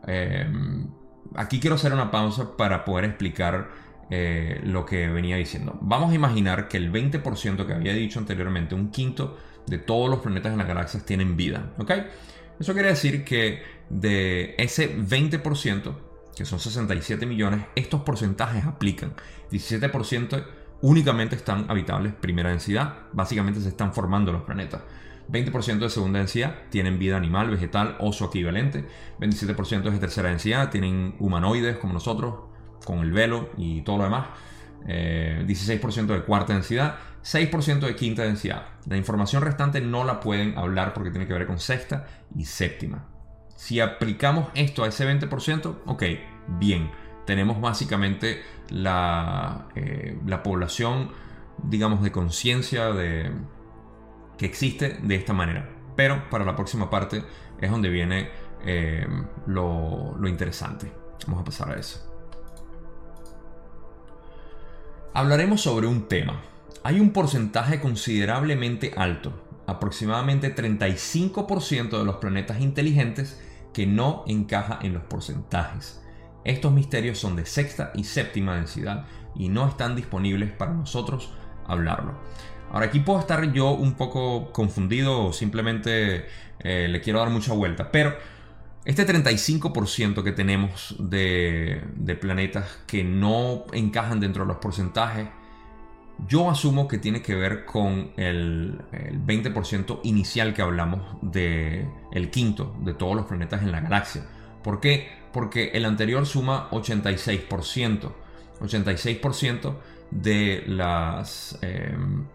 em, 0.05 0.87
aquí 1.35 1.59
quiero 1.59 1.75
hacer 1.75 1.91
una 1.91 2.11
pausa 2.11 2.55
para 2.55 2.85
poder 2.85 3.05
explicar 3.05 3.84
eh, 4.09 4.61
lo 4.63 4.85
que 4.85 5.07
venía 5.07 5.35
diciendo. 5.35 5.77
Vamos 5.81 6.11
a 6.11 6.15
imaginar 6.15 6.67
que 6.67 6.77
el 6.77 6.91
20% 6.91 7.65
que 7.65 7.73
había 7.73 7.93
dicho 7.93 8.19
anteriormente, 8.19 8.75
un 8.75 8.91
quinto 8.91 9.37
de 9.65 9.79
todos 9.79 10.09
los 10.09 10.19
planetas 10.19 10.51
en 10.51 10.59
las 10.59 10.67
galaxias 10.67 11.05
tienen 11.05 11.35
vida. 11.35 11.73
¿Ok? 11.77 11.91
Eso 12.59 12.73
quiere 12.73 12.89
decir 12.89 13.23
que 13.25 13.63
de 13.89 14.55
ese 14.57 14.95
20%, 14.97 15.95
que 16.35 16.45
son 16.45 16.59
67 16.59 17.25
millones, 17.25 17.65
estos 17.75 18.01
porcentajes 18.01 18.65
aplican. 18.65 19.13
17% 19.51 20.45
únicamente 20.81 21.35
están 21.35 21.65
habitables 21.69 22.13
primera 22.13 22.49
densidad. 22.49 23.07
Básicamente 23.11 23.59
se 23.59 23.69
están 23.69 23.93
formando 23.93 24.31
los 24.31 24.43
planetas. 24.43 24.81
20% 25.31 25.79
de 25.79 25.89
segunda 25.89 26.19
densidad 26.19 26.55
tienen 26.69 26.99
vida 26.99 27.17
animal, 27.17 27.49
vegetal, 27.49 27.97
oso 27.99 28.25
equivalente. 28.25 28.85
27% 29.19 29.87
es 29.87 29.93
de 29.93 29.99
tercera 29.99 30.29
densidad, 30.29 30.69
tienen 30.69 31.15
humanoides 31.19 31.77
como 31.77 31.93
nosotros, 31.93 32.35
con 32.85 32.99
el 32.99 33.11
velo 33.11 33.49
y 33.57 33.81
todo 33.81 33.97
lo 33.97 34.03
demás. 34.05 34.27
16% 34.85 36.09
eh, 36.09 36.13
de 36.13 36.23
cuarta 36.23 36.53
densidad, 36.53 36.97
6% 37.23 37.79
de 37.79 37.95
quinta 37.95 38.23
densidad. 38.23 38.67
La 38.85 38.97
información 38.97 39.41
restante 39.41 39.81
no 39.81 40.03
la 40.03 40.19
pueden 40.19 40.57
hablar 40.57 40.93
porque 40.93 41.09
tiene 41.09 41.27
que 41.27 41.33
ver 41.33 41.47
con 41.47 41.59
sexta 41.59 42.05
y 42.35 42.45
séptima. 42.45 43.07
Si 43.55 43.79
aplicamos 43.79 44.49
esto 44.53 44.83
a 44.83 44.87
ese 44.87 45.07
20%, 45.07 45.77
ok, 45.85 46.03
bien. 46.59 46.91
Tenemos 47.25 47.59
básicamente 47.59 48.43
la, 48.69 49.67
eh, 49.75 50.19
la 50.27 50.43
población, 50.43 51.11
digamos, 51.63 52.03
de 52.03 52.11
conciencia 52.11 52.91
de, 52.91 53.31
que 54.37 54.45
existe 54.45 54.99
de 55.01 55.15
esta 55.15 55.33
manera. 55.33 55.67
Pero 55.95 56.29
para 56.29 56.45
la 56.45 56.55
próxima 56.55 56.89
parte 56.91 57.23
es 57.59 57.71
donde 57.71 57.89
viene 57.89 58.29
eh, 58.63 59.07
lo, 59.47 60.15
lo 60.19 60.27
interesante. 60.27 60.91
Vamos 61.25 61.41
a 61.41 61.45
pasar 61.45 61.71
a 61.71 61.79
eso 61.79 62.04
hablaremos 65.15 65.61
sobre 65.61 65.87
un 65.87 66.09
tema. 66.09 66.41
Hay 66.83 66.99
un 66.99 67.11
porcentaje 67.11 67.79
considerablemente 67.79 68.93
alto, 68.97 69.31
aproximadamente 69.65 70.53
35% 70.53 71.97
de 71.97 72.03
los 72.03 72.17
planetas 72.17 72.59
inteligentes 72.59 73.41
que 73.73 73.87
no 73.87 74.25
encaja 74.27 74.77
en 74.81 74.93
los 74.93 75.03
porcentajes. 75.03 76.03
Estos 76.43 76.73
misterios 76.73 77.17
son 77.17 77.37
de 77.37 77.45
sexta 77.45 77.91
y 77.95 78.03
séptima 78.03 78.55
densidad 78.55 79.05
y 79.35 79.47
no 79.47 79.65
están 79.69 79.95
disponibles 79.95 80.51
para 80.51 80.73
nosotros 80.73 81.31
hablarlo. 81.65 82.15
Ahora 82.69 82.87
aquí 82.87 82.99
puedo 82.99 83.19
estar 83.19 83.53
yo 83.53 83.71
un 83.71 83.93
poco 83.93 84.51
confundido 84.51 85.27
o 85.27 85.33
simplemente 85.33 86.25
eh, 86.59 86.89
le 86.89 86.99
quiero 86.99 87.19
dar 87.19 87.29
mucha 87.29 87.53
vuelta, 87.53 87.89
pero 87.89 88.17
este 88.85 89.07
35% 89.07 90.23
que 90.23 90.31
tenemos 90.31 90.95
de, 90.99 91.81
planetas 92.21 92.83
que 92.85 93.03
no 93.03 93.65
encajan 93.73 94.19
dentro 94.19 94.43
de 94.43 94.49
los 94.49 94.57
porcentajes, 94.57 95.27
yo 96.27 96.49
asumo 96.49 96.87
que 96.87 96.99
tiene 96.99 97.23
que 97.23 97.33
ver 97.33 97.65
con 97.65 98.11
el, 98.15 98.79
20% 99.25 100.01
inicial 100.03 100.53
que 100.53 100.61
hablamos 100.61 101.17
de 101.23 101.87
el 102.11 102.29
quinto 102.29 102.75
de 102.83 102.93
todos 102.93 103.15
los 103.15 103.25
planetas 103.25 103.63
en 103.63 103.71
la 103.71 103.81
galaxia. 103.81 104.23
¿Por 104.63 104.79
qué? 104.79 105.09
Porque 105.33 105.71
el 105.73 105.85
anterior 105.85 106.25
suma 106.27 106.69
86%. 106.69 108.11
86% 108.61 109.75
de 110.11 110.63
las... 110.67 111.57
Em, 111.61 112.25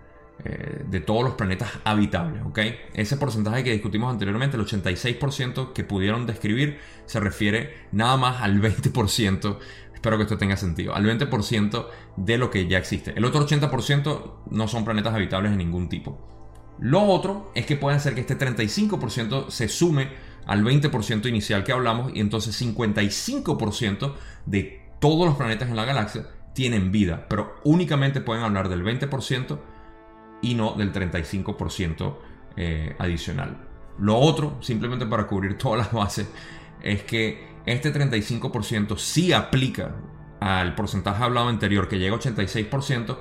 eh, 0.43 0.85
de 0.89 1.01
todos 1.01 1.23
los 1.23 1.35
planetas 1.35 1.69
habitables, 1.85 2.43
¿ok? 2.45 2.59
Ese 2.95 3.17
porcentaje 3.19 3.63
que 3.63 3.73
discutimos 3.73 4.11
anteriormente, 4.11 4.57
el 4.57 4.65
86% 4.65 5.73
que 5.75 5.85
pudieron 5.85 6.27
describir, 6.27 6.79
se 7.05 7.21
refiere 7.21 7.75
nada 7.93 8.17
más 8.17 8.41
al 8.41 8.61
20%, 8.61 9.59
espero 9.93 10.17
que 10.17 10.23
esto 10.23 10.39
tenga 10.39 10.57
sentido, 10.57 10.95
al 10.95 11.05
20% 11.05 11.87
de 12.17 12.39
lo 12.39 12.51
que 12.51 12.67
ya 12.67 12.79
existe. 12.79 13.13
El 13.17 13.27
otro 13.27 13.47
80% 13.47 14.33
no 14.51 14.69
son 14.69 14.85
planetas 14.85 15.15
habitables 15.15 15.51
de 15.51 15.59
ningún 15.59 15.89
tipo. 15.91 16.19
Lo 16.79 17.03
otro 17.03 17.53
es 17.55 17.67
que 17.67 17.77
puede 17.77 18.01
ser 18.01 18.15
que 18.15 18.23
este 18.23 18.39
35% 18.39 19.51
se 19.51 19.69
sume 19.69 20.09
al 20.47 20.65
20% 20.65 21.29
inicial 21.29 21.65
que 21.65 21.73
hablamos 21.73 22.13
y 22.15 22.21
entonces 22.21 22.59
55% 22.61 24.15
de 24.47 24.89
todos 25.01 25.27
los 25.27 25.37
planetas 25.37 25.69
en 25.69 25.77
la 25.77 25.85
galaxia 25.85 26.27
tienen 26.55 26.91
vida, 26.91 27.27
pero 27.29 27.57
únicamente 27.65 28.21
pueden 28.21 28.43
hablar 28.43 28.69
del 28.69 28.83
20% 28.83 29.59
y 30.43 30.55
no 30.55 30.73
del 30.73 30.93
35% 30.93 32.17
eh, 32.57 32.95
adicional. 32.99 33.69
Lo 33.99 34.17
otro, 34.17 34.59
simplemente 34.61 35.07
para 35.07 35.27
cubrir 35.27 35.59
todas 35.59 35.79
las 35.79 35.93
bases, 35.93 36.29
es 36.83 37.03
que 37.03 37.49
este 37.67 37.93
35% 37.93 38.97
sí 38.97 39.33
aplica 39.33 39.95
al 40.41 40.75
porcentaje 40.75 41.23
hablado 41.23 41.49
anterior, 41.49 41.87
que 41.89 41.99
llega 41.99 42.17
a 42.17 42.19
86%, 42.19 43.19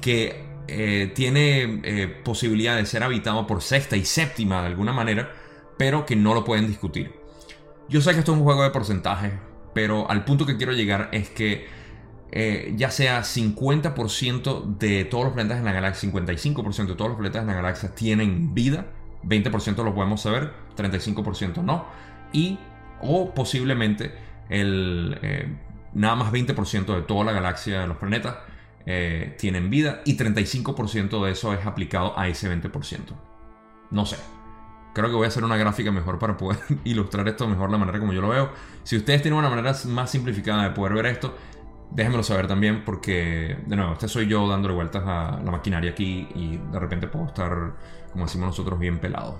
que 0.00 0.52
eh, 0.68 1.12
tiene 1.14 1.80
eh, 1.84 2.08
posibilidad 2.08 2.76
de 2.76 2.86
ser 2.86 3.02
habitado 3.02 3.46
por 3.46 3.62
sexta 3.62 3.96
y 3.96 4.04
séptima 4.04 4.62
de 4.62 4.68
alguna 4.68 4.92
manera, 4.92 5.32
pero 5.76 6.06
que 6.06 6.16
no 6.16 6.34
lo 6.34 6.44
pueden 6.44 6.66
discutir. 6.66 7.12
Yo 7.88 8.00
sé 8.00 8.12
que 8.12 8.20
esto 8.20 8.32
es 8.32 8.38
un 8.38 8.44
juego 8.44 8.62
de 8.62 8.70
porcentajes, 8.70 9.32
pero 9.74 10.10
al 10.10 10.24
punto 10.24 10.46
que 10.46 10.56
quiero 10.56 10.72
llegar 10.72 11.10
es 11.12 11.28
que 11.28 11.66
eh, 12.34 12.72
ya 12.76 12.90
sea 12.90 13.20
50% 13.20 14.78
de 14.78 15.04
todos 15.04 15.24
los 15.24 15.34
planetas 15.34 15.58
en 15.58 15.66
la 15.66 15.72
galaxia, 15.72 16.10
55% 16.10 16.86
de 16.86 16.94
todos 16.94 17.10
los 17.10 17.18
planetas 17.18 17.42
en 17.42 17.48
la 17.48 17.54
galaxia 17.54 17.94
tienen 17.94 18.54
vida, 18.54 18.86
20% 19.24 19.84
lo 19.84 19.94
podemos 19.94 20.22
saber, 20.22 20.50
35% 20.74 21.62
no, 21.62 21.84
y 22.32 22.58
o 23.02 23.34
posiblemente 23.34 24.14
el, 24.48 25.18
eh, 25.20 25.46
nada 25.92 26.16
más 26.16 26.32
20% 26.32 26.94
de 26.94 27.02
toda 27.02 27.24
la 27.24 27.32
galaxia 27.32 27.80
de 27.80 27.86
los 27.86 27.98
planetas 27.98 28.36
eh, 28.86 29.36
tienen 29.38 29.68
vida 29.68 30.00
y 30.06 30.16
35% 30.16 31.24
de 31.24 31.32
eso 31.32 31.52
es 31.52 31.66
aplicado 31.66 32.18
a 32.18 32.28
ese 32.28 32.50
20%. 32.50 32.98
No 33.90 34.06
sé. 34.06 34.16
Creo 34.94 35.08
que 35.08 35.14
voy 35.14 35.26
a 35.26 35.28
hacer 35.28 35.44
una 35.44 35.56
gráfica 35.56 35.90
mejor 35.90 36.18
para 36.18 36.36
poder 36.36 36.60
ilustrar 36.84 37.28
esto 37.28 37.46
mejor 37.46 37.70
la 37.70 37.78
manera 37.78 37.98
como 37.98 38.12
yo 38.12 38.22
lo 38.22 38.30
veo. 38.30 38.52
Si 38.84 38.96
ustedes 38.96 39.22
tienen 39.22 39.38
una 39.38 39.50
manera 39.50 39.74
más 39.86 40.10
simplificada 40.10 40.64
de 40.64 40.70
poder 40.70 40.94
ver 40.94 41.06
esto, 41.06 41.36
déjenmelo 41.94 42.22
saber 42.22 42.46
también 42.46 42.84
porque, 42.84 43.58
de 43.66 43.76
nuevo, 43.76 43.92
este 43.92 44.08
soy 44.08 44.26
yo 44.26 44.48
dándole 44.48 44.74
vueltas 44.74 45.02
a 45.06 45.40
la 45.44 45.50
maquinaria 45.50 45.90
aquí 45.90 46.28
y 46.34 46.56
de 46.56 46.78
repente 46.78 47.06
puedo 47.06 47.26
estar, 47.26 47.74
como 48.12 48.24
decimos 48.24 48.48
nosotros, 48.48 48.78
bien 48.78 48.98
pelado. 48.98 49.38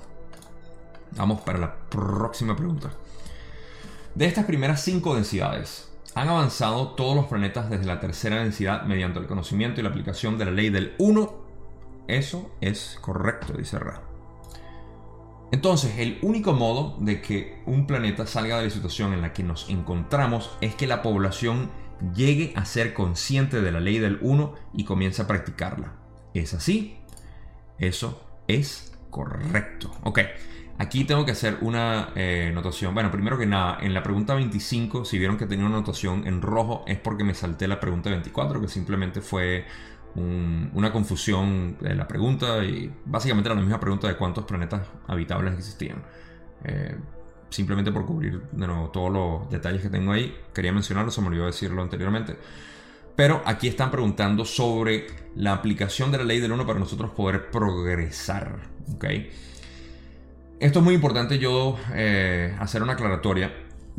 Vamos 1.16 1.40
para 1.40 1.58
la 1.58 1.74
próxima 1.74 2.56
pregunta. 2.56 2.90
De 4.14 4.26
estas 4.26 4.44
primeras 4.44 4.82
cinco 4.82 5.14
densidades, 5.14 5.90
han 6.14 6.28
avanzado 6.28 6.88
todos 6.88 7.16
los 7.16 7.26
planetas 7.26 7.70
desde 7.70 7.86
la 7.86 8.00
tercera 8.00 8.36
densidad 8.36 8.82
mediante 8.82 9.18
el 9.18 9.26
conocimiento 9.26 9.80
y 9.80 9.84
la 9.84 9.88
aplicación 9.88 10.36
de 10.36 10.44
la 10.44 10.50
ley 10.50 10.68
del 10.68 10.94
1. 10.98 11.34
Eso 12.08 12.50
es 12.60 12.98
correcto, 13.00 13.54
dice 13.54 13.78
Ra. 13.78 14.02
Entonces, 15.52 15.98
el 15.98 16.18
único 16.22 16.52
modo 16.52 16.96
de 17.00 17.20
que 17.20 17.62
un 17.66 17.86
planeta 17.86 18.26
salga 18.26 18.58
de 18.58 18.64
la 18.64 18.70
situación 18.70 19.12
en 19.12 19.22
la 19.22 19.32
que 19.32 19.42
nos 19.42 19.68
encontramos 19.68 20.50
es 20.60 20.74
que 20.74 20.86
la 20.86 21.02
población 21.02 21.70
llegue 22.14 22.52
a 22.56 22.64
ser 22.64 22.94
consciente 22.94 23.60
de 23.60 23.72
la 23.72 23.80
ley 23.80 23.98
del 23.98 24.18
1 24.20 24.54
y 24.74 24.84
comience 24.84 25.22
a 25.22 25.26
practicarla. 25.26 25.94
¿Es 26.34 26.54
así? 26.54 26.98
Eso 27.78 28.22
es 28.48 28.92
correcto. 29.10 29.90
Ok, 30.02 30.20
aquí 30.78 31.04
tengo 31.04 31.24
que 31.24 31.32
hacer 31.32 31.58
una 31.60 32.10
eh, 32.14 32.50
notación. 32.54 32.94
Bueno, 32.94 33.10
primero 33.10 33.38
que 33.38 33.46
nada, 33.46 33.78
en 33.80 33.94
la 33.94 34.02
pregunta 34.02 34.34
25, 34.34 35.04
si 35.04 35.18
vieron 35.18 35.36
que 35.36 35.46
tenía 35.46 35.66
una 35.66 35.76
notación 35.76 36.26
en 36.26 36.42
rojo, 36.42 36.84
es 36.86 36.98
porque 36.98 37.24
me 37.24 37.34
salté 37.34 37.68
la 37.68 37.80
pregunta 37.80 38.10
24, 38.10 38.60
que 38.60 38.68
simplemente 38.68 39.20
fue 39.20 39.66
una 40.14 40.92
confusión 40.92 41.78
de 41.80 41.94
la 41.94 42.06
pregunta 42.06 42.62
y 42.62 42.92
básicamente 43.06 43.48
era 43.48 43.54
la 43.54 43.62
misma 43.62 43.80
pregunta 43.80 44.08
de 44.08 44.16
cuántos 44.16 44.44
planetas 44.44 44.86
habitables 45.06 45.54
existían. 45.54 46.02
Eh, 46.64 46.96
simplemente 47.52 47.92
por 47.92 48.06
cubrir 48.06 48.42
de 48.50 48.66
nuevo 48.66 48.88
todos 48.90 49.12
los 49.12 49.50
detalles 49.50 49.82
que 49.82 49.88
tengo 49.88 50.12
ahí, 50.12 50.34
quería 50.54 50.72
mencionarlo, 50.72 51.10
se 51.10 51.20
me 51.20 51.28
olvidó 51.28 51.46
decirlo 51.46 51.82
anteriormente. 51.82 52.36
Pero 53.14 53.42
aquí 53.44 53.68
están 53.68 53.90
preguntando 53.90 54.44
sobre 54.44 55.06
la 55.36 55.52
aplicación 55.52 56.10
de 56.10 56.18
la 56.18 56.24
ley 56.24 56.40
del 56.40 56.52
1 56.52 56.66
para 56.66 56.78
nosotros 56.78 57.10
poder 57.10 57.50
progresar. 57.50 58.58
¿okay? 58.94 59.30
Esto 60.58 60.78
es 60.78 60.84
muy 60.84 60.94
importante 60.94 61.38
yo 61.38 61.78
eh, 61.94 62.56
hacer 62.58 62.82
una 62.82 62.94
aclaratoria. 62.94 63.52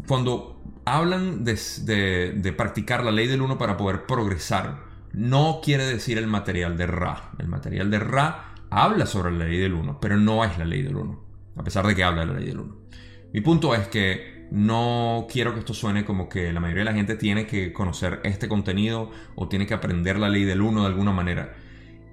Cuando 0.08 0.62
hablan 0.86 1.44
de, 1.44 2.34
de 2.36 2.54
practicar 2.54 3.04
la 3.04 3.12
ley 3.12 3.28
del 3.28 3.42
1 3.42 3.58
para 3.58 3.78
poder 3.78 4.08
progresar, 4.08 4.80
no 5.14 5.62
quiere 5.64 5.86
decir 5.86 6.18
el 6.18 6.26
material 6.28 6.76
de 6.76 6.88
Ra. 6.88 7.32
El 7.38 7.48
material 7.48 7.92
de 7.92 8.00
Ra 8.00 8.56
habla 8.72 9.06
sobre 9.06 9.32
la 9.32 9.46
ley 9.46 9.60
del 9.60 9.74
1, 9.74 10.00
pero 10.02 10.18
no 10.18 10.44
es 10.44 10.58
la 10.58 10.66
ley 10.66 10.82
del 10.82 10.96
1, 10.96 11.24
a 11.58 11.64
pesar 11.64 11.86
de 11.86 11.96
que 11.96 12.04
habla 12.04 12.22
de 12.22 12.28
la 12.28 12.40
ley 12.40 12.48
del 12.48 12.60
1. 12.60 12.76
Mi 13.34 13.42
punto 13.42 13.74
es 13.74 13.88
que 13.88 14.46
no 14.52 15.26
quiero 15.30 15.54
que 15.54 15.60
esto 15.60 15.74
suene 15.74 16.06
como 16.06 16.30
que 16.30 16.54
la 16.54 16.60
mayoría 16.60 16.82
de 16.82 16.92
la 16.92 16.96
gente 16.96 17.16
tiene 17.16 17.48
que 17.48 17.74
conocer 17.74 18.20
este 18.24 18.48
contenido 18.48 19.10
o 19.34 19.48
tiene 19.48 19.66
que 19.66 19.74
aprender 19.74 20.20
la 20.20 20.30
ley 20.30 20.44
del 20.44 20.62
1 20.62 20.82
de 20.82 20.88
alguna 20.88 21.12
manera. 21.12 21.56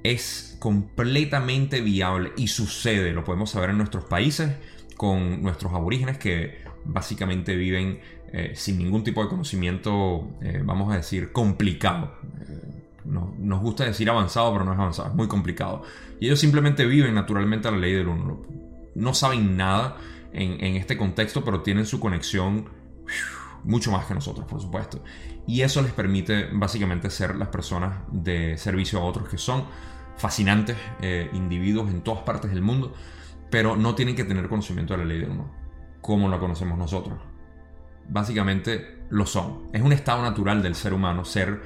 Es 0.03 0.57
completamente 0.59 1.83
viable 1.83 2.33
y 2.39 2.49
sucede, 2.49 3.13
lo 3.13 3.23
podemos 3.23 3.51
saber 3.51 3.69
en 3.69 3.77
nuestros 3.77 4.05
países 4.05 4.57
con 4.97 5.43
nuestros 5.43 5.75
aborígenes 5.75 6.17
que 6.17 6.63
básicamente 6.87 7.55
viven 7.55 8.01
eh, 8.33 8.53
sin 8.55 8.79
ningún 8.79 9.05
tipo 9.05 9.23
de 9.23 9.29
conocimiento, 9.29 10.31
eh, 10.41 10.63
vamos 10.65 10.91
a 10.91 10.97
decir, 10.97 11.33
complicado. 11.33 12.15
Eh, 12.41 12.81
nos 13.05 13.61
gusta 13.61 13.85
decir 13.85 14.09
avanzado, 14.09 14.53
pero 14.53 14.65
no 14.65 14.73
es 14.73 14.79
avanzado, 14.79 15.11
es 15.11 15.15
muy 15.15 15.29
complicado. 15.29 15.83
Y 16.19 16.27
ellos 16.27 16.41
simplemente 16.41 16.87
viven 16.87 17.15
naturalmente 17.15 17.71
la 17.71 17.77
ley 17.77 17.93
del 17.93 18.09
uno. 18.09 18.41
No 18.95 19.13
saben 19.13 19.59
nada 19.59 19.99
en, 20.33 20.77
este 20.77 20.97
contexto, 20.97 21.45
pero 21.45 21.63
tienen 21.63 21.87
su 21.87 22.01
conexión 22.01 22.69
mucho 23.65 23.91
más 23.91 24.07
que 24.07 24.15
nosotros, 24.15 24.47
por 24.47 24.61
supuesto. 24.61 25.03
Y 25.47 25.63
eso 25.63 25.83
les 25.83 25.93
permite 25.93 26.49
básicamente 26.53 27.11
ser 27.11 27.37
las 27.37 27.49
personas 27.49 27.99
de 28.11 28.57
servicio 28.57 29.01
a 29.01 29.05
otros 29.05 29.29
que 29.29 29.39
son 29.39 29.65
fascinantes 30.17 30.77
eh, 31.01 31.31
individuos 31.33 31.91
en 31.91 32.03
todas 32.03 32.23
partes 32.23 32.51
del 32.51 32.63
mundo, 32.63 32.95
pero 33.51 33.77
no 33.77 33.95
tienen 33.95 34.15
que 34.15 34.25
tener 34.25 34.49
conocimiento 34.49 34.95
de 34.95 34.99
la 34.99 35.05
ley 35.05 35.19
del 35.19 35.31
uno, 35.31 35.51
como 36.01 36.29
lo 36.29 36.39
conocemos 36.39 36.79
nosotros. 36.79 37.19
Básicamente 38.09 39.05
lo 39.11 39.27
son. 39.27 39.69
Es 39.73 39.83
un 39.83 39.93
estado 39.93 40.23
natural 40.23 40.63
del 40.63 40.75
ser 40.75 40.95
humano 40.95 41.25
ser 41.25 41.61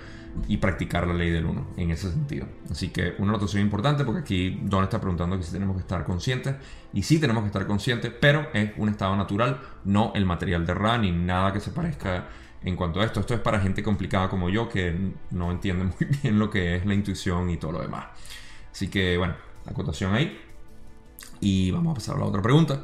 y 0.49 0.57
practicar 0.59 1.07
la 1.07 1.15
ley 1.15 1.31
del 1.31 1.47
1 1.47 1.67
en 1.77 1.91
ese 1.91 2.11
sentido. 2.11 2.47
Así 2.71 2.89
que 2.89 3.15
una 3.19 3.33
notación 3.33 3.63
importante 3.63 4.05
porque 4.05 4.21
aquí 4.21 4.61
Don 4.63 4.85
está 4.85 5.01
preguntando 5.01 5.37
que 5.39 5.45
si 5.45 5.53
tenemos 5.53 5.77
que 5.77 5.83
estar 5.83 6.05
conscientes 6.05 6.57
y 6.93 7.03
sí 7.03 7.19
tenemos 7.19 7.43
que 7.43 7.49
estar 7.49 7.67
conscientes, 7.67 8.13
pero 8.21 8.49
es 8.53 8.73
un 8.77 8.89
estado 8.89 9.17
natural, 9.17 9.61
no 9.85 10.13
el 10.15 10.27
material 10.27 10.67
de 10.67 10.75
Ra 10.75 10.99
ni 10.99 11.13
nada 11.13 11.53
que 11.53 11.61
se 11.61 11.71
parezca 11.71 12.29
en 12.63 12.77
cuanto 12.77 13.01
a 13.01 13.05
esto. 13.05 13.21
Esto 13.21 13.35
es 13.35 13.41
para 13.41 13.61
gente 13.61 13.83
complicada 13.83 14.29
como 14.29 14.49
yo 14.51 14.69
que 14.69 15.13
no 15.31 15.51
entiende 15.51 15.85
muy 16.01 16.19
bien 16.23 16.39
lo 16.39 16.51
que 16.51 16.77
es 16.77 16.87
la 16.87 16.95
intuición 16.95 17.51
y 17.51 17.57
todo 17.57 17.73
lo 17.73 17.81
demás. 17.81 18.07
Así 18.73 18.89
que 18.89 19.17
bueno, 19.17 19.35
acotación 19.67 20.15
ahí. 20.15 20.41
Y 21.41 21.71
vamos 21.71 21.93
a 21.93 21.95
pasar 21.95 22.17
a 22.17 22.19
la 22.19 22.25
otra 22.25 22.43
pregunta. 22.43 22.83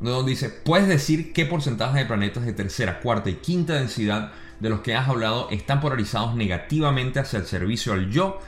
Donde 0.00 0.30
dice, 0.30 0.50
¿puedes 0.50 0.88
decir 0.88 1.32
qué 1.32 1.46
porcentaje 1.46 2.00
de 2.00 2.04
planetas 2.04 2.44
de 2.44 2.52
tercera, 2.52 3.00
cuarta 3.00 3.30
y 3.30 3.34
quinta 3.34 3.74
densidad 3.74 4.32
de 4.60 4.70
los 4.70 4.80
que 4.80 4.94
has 4.94 5.08
hablado 5.08 5.48
están 5.50 5.80
polarizados 5.80 6.34
negativamente 6.34 7.20
hacia 7.20 7.38
el 7.38 7.46
servicio 7.46 7.92
al 7.92 8.10
yo. 8.10 8.38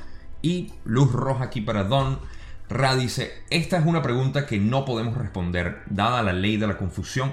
Y 0.43 0.73
luz 0.85 1.13
roja 1.13 1.45
aquí 1.45 1.61
para 1.61 1.85
Don. 1.85 2.19
Ra 2.69 2.97
dice, 2.97 3.45
esta 3.51 3.79
es 3.79 3.87
una 3.87 4.03
pregunta 4.03 4.47
que 4.47 4.59
no 4.59 4.85
podemos 4.85 5.17
responder, 5.17 5.83
dada 5.87 6.23
la 6.23 6.33
ley 6.33 6.57
de 6.57 6.67
la 6.67 6.77
confusión. 6.77 7.33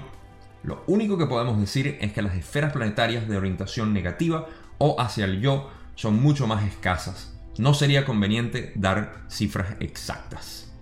Lo 0.62 0.84
único 0.86 1.18
que 1.18 1.26
podemos 1.26 1.58
decir 1.60 1.98
es 2.00 2.12
que 2.12 2.22
las 2.22 2.36
esferas 2.36 2.72
planetarias 2.72 3.28
de 3.28 3.36
orientación 3.36 3.92
negativa 3.92 4.46
o 4.78 5.00
hacia 5.00 5.24
el 5.24 5.40
yo 5.40 5.70
son 5.94 6.22
mucho 6.22 6.46
más 6.46 6.64
escasas. 6.64 7.34
No 7.58 7.74
sería 7.74 8.04
conveniente 8.04 8.72
dar 8.74 9.24
cifras 9.28 9.76
exactas. 9.80 10.72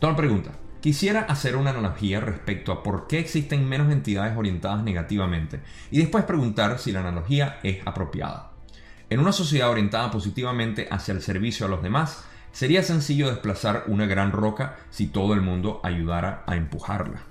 Don 0.00 0.16
pregunta, 0.16 0.52
Quisiera 0.80 1.22
hacer 1.22 1.56
una 1.56 1.70
analogía 1.70 2.20
respecto 2.20 2.70
a 2.70 2.84
por 2.84 3.08
qué 3.08 3.18
existen 3.18 3.68
menos 3.68 3.90
entidades 3.90 4.36
orientadas 4.36 4.84
negativamente 4.84 5.60
y 5.90 5.98
después 5.98 6.24
preguntar 6.24 6.78
si 6.78 6.92
la 6.92 7.00
analogía 7.00 7.58
es 7.64 7.78
apropiada. 7.84 8.52
En 9.10 9.18
una 9.18 9.32
sociedad 9.32 9.70
orientada 9.70 10.10
positivamente 10.12 10.86
hacia 10.88 11.14
el 11.14 11.22
servicio 11.22 11.66
a 11.66 11.68
los 11.68 11.82
demás, 11.82 12.24
sería 12.52 12.84
sencillo 12.84 13.28
desplazar 13.28 13.84
una 13.88 14.06
gran 14.06 14.30
roca 14.30 14.76
si 14.90 15.08
todo 15.08 15.34
el 15.34 15.40
mundo 15.40 15.80
ayudara 15.82 16.44
a 16.46 16.54
empujarla. 16.54 17.22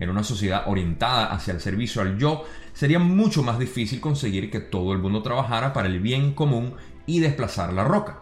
En 0.00 0.08
una 0.08 0.22
sociedad 0.22 0.64
orientada 0.68 1.26
hacia 1.26 1.52
el 1.52 1.60
servicio 1.60 2.00
al 2.00 2.16
yo, 2.16 2.44
sería 2.72 2.98
mucho 2.98 3.42
más 3.42 3.58
difícil 3.58 4.00
conseguir 4.00 4.50
que 4.50 4.60
todo 4.60 4.92
el 4.92 5.00
mundo 5.00 5.22
trabajara 5.22 5.74
para 5.74 5.88
el 5.88 6.00
bien 6.00 6.32
común 6.32 6.74
y 7.04 7.20
desplazar 7.20 7.74
la 7.74 7.84
roca. 7.84 8.20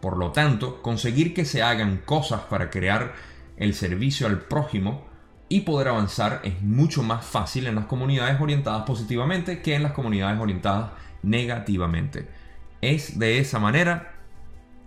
Por 0.00 0.16
lo 0.16 0.32
tanto, 0.32 0.82
conseguir 0.82 1.32
que 1.32 1.44
se 1.44 1.62
hagan 1.62 1.98
cosas 2.04 2.40
para 2.42 2.70
crear 2.70 3.14
el 3.56 3.74
servicio 3.74 4.26
al 4.26 4.40
prójimo 4.40 5.06
y 5.48 5.60
poder 5.60 5.88
avanzar 5.88 6.40
es 6.44 6.62
mucho 6.62 7.02
más 7.02 7.24
fácil 7.24 7.66
en 7.66 7.74
las 7.74 7.86
comunidades 7.86 8.40
orientadas 8.40 8.84
positivamente 8.84 9.60
que 9.60 9.74
en 9.74 9.82
las 9.82 9.92
comunidades 9.92 10.40
orientadas 10.40 10.92
negativamente. 11.22 12.28
Es 12.80 13.18
de 13.18 13.38
esa 13.38 13.58
manera 13.58 14.14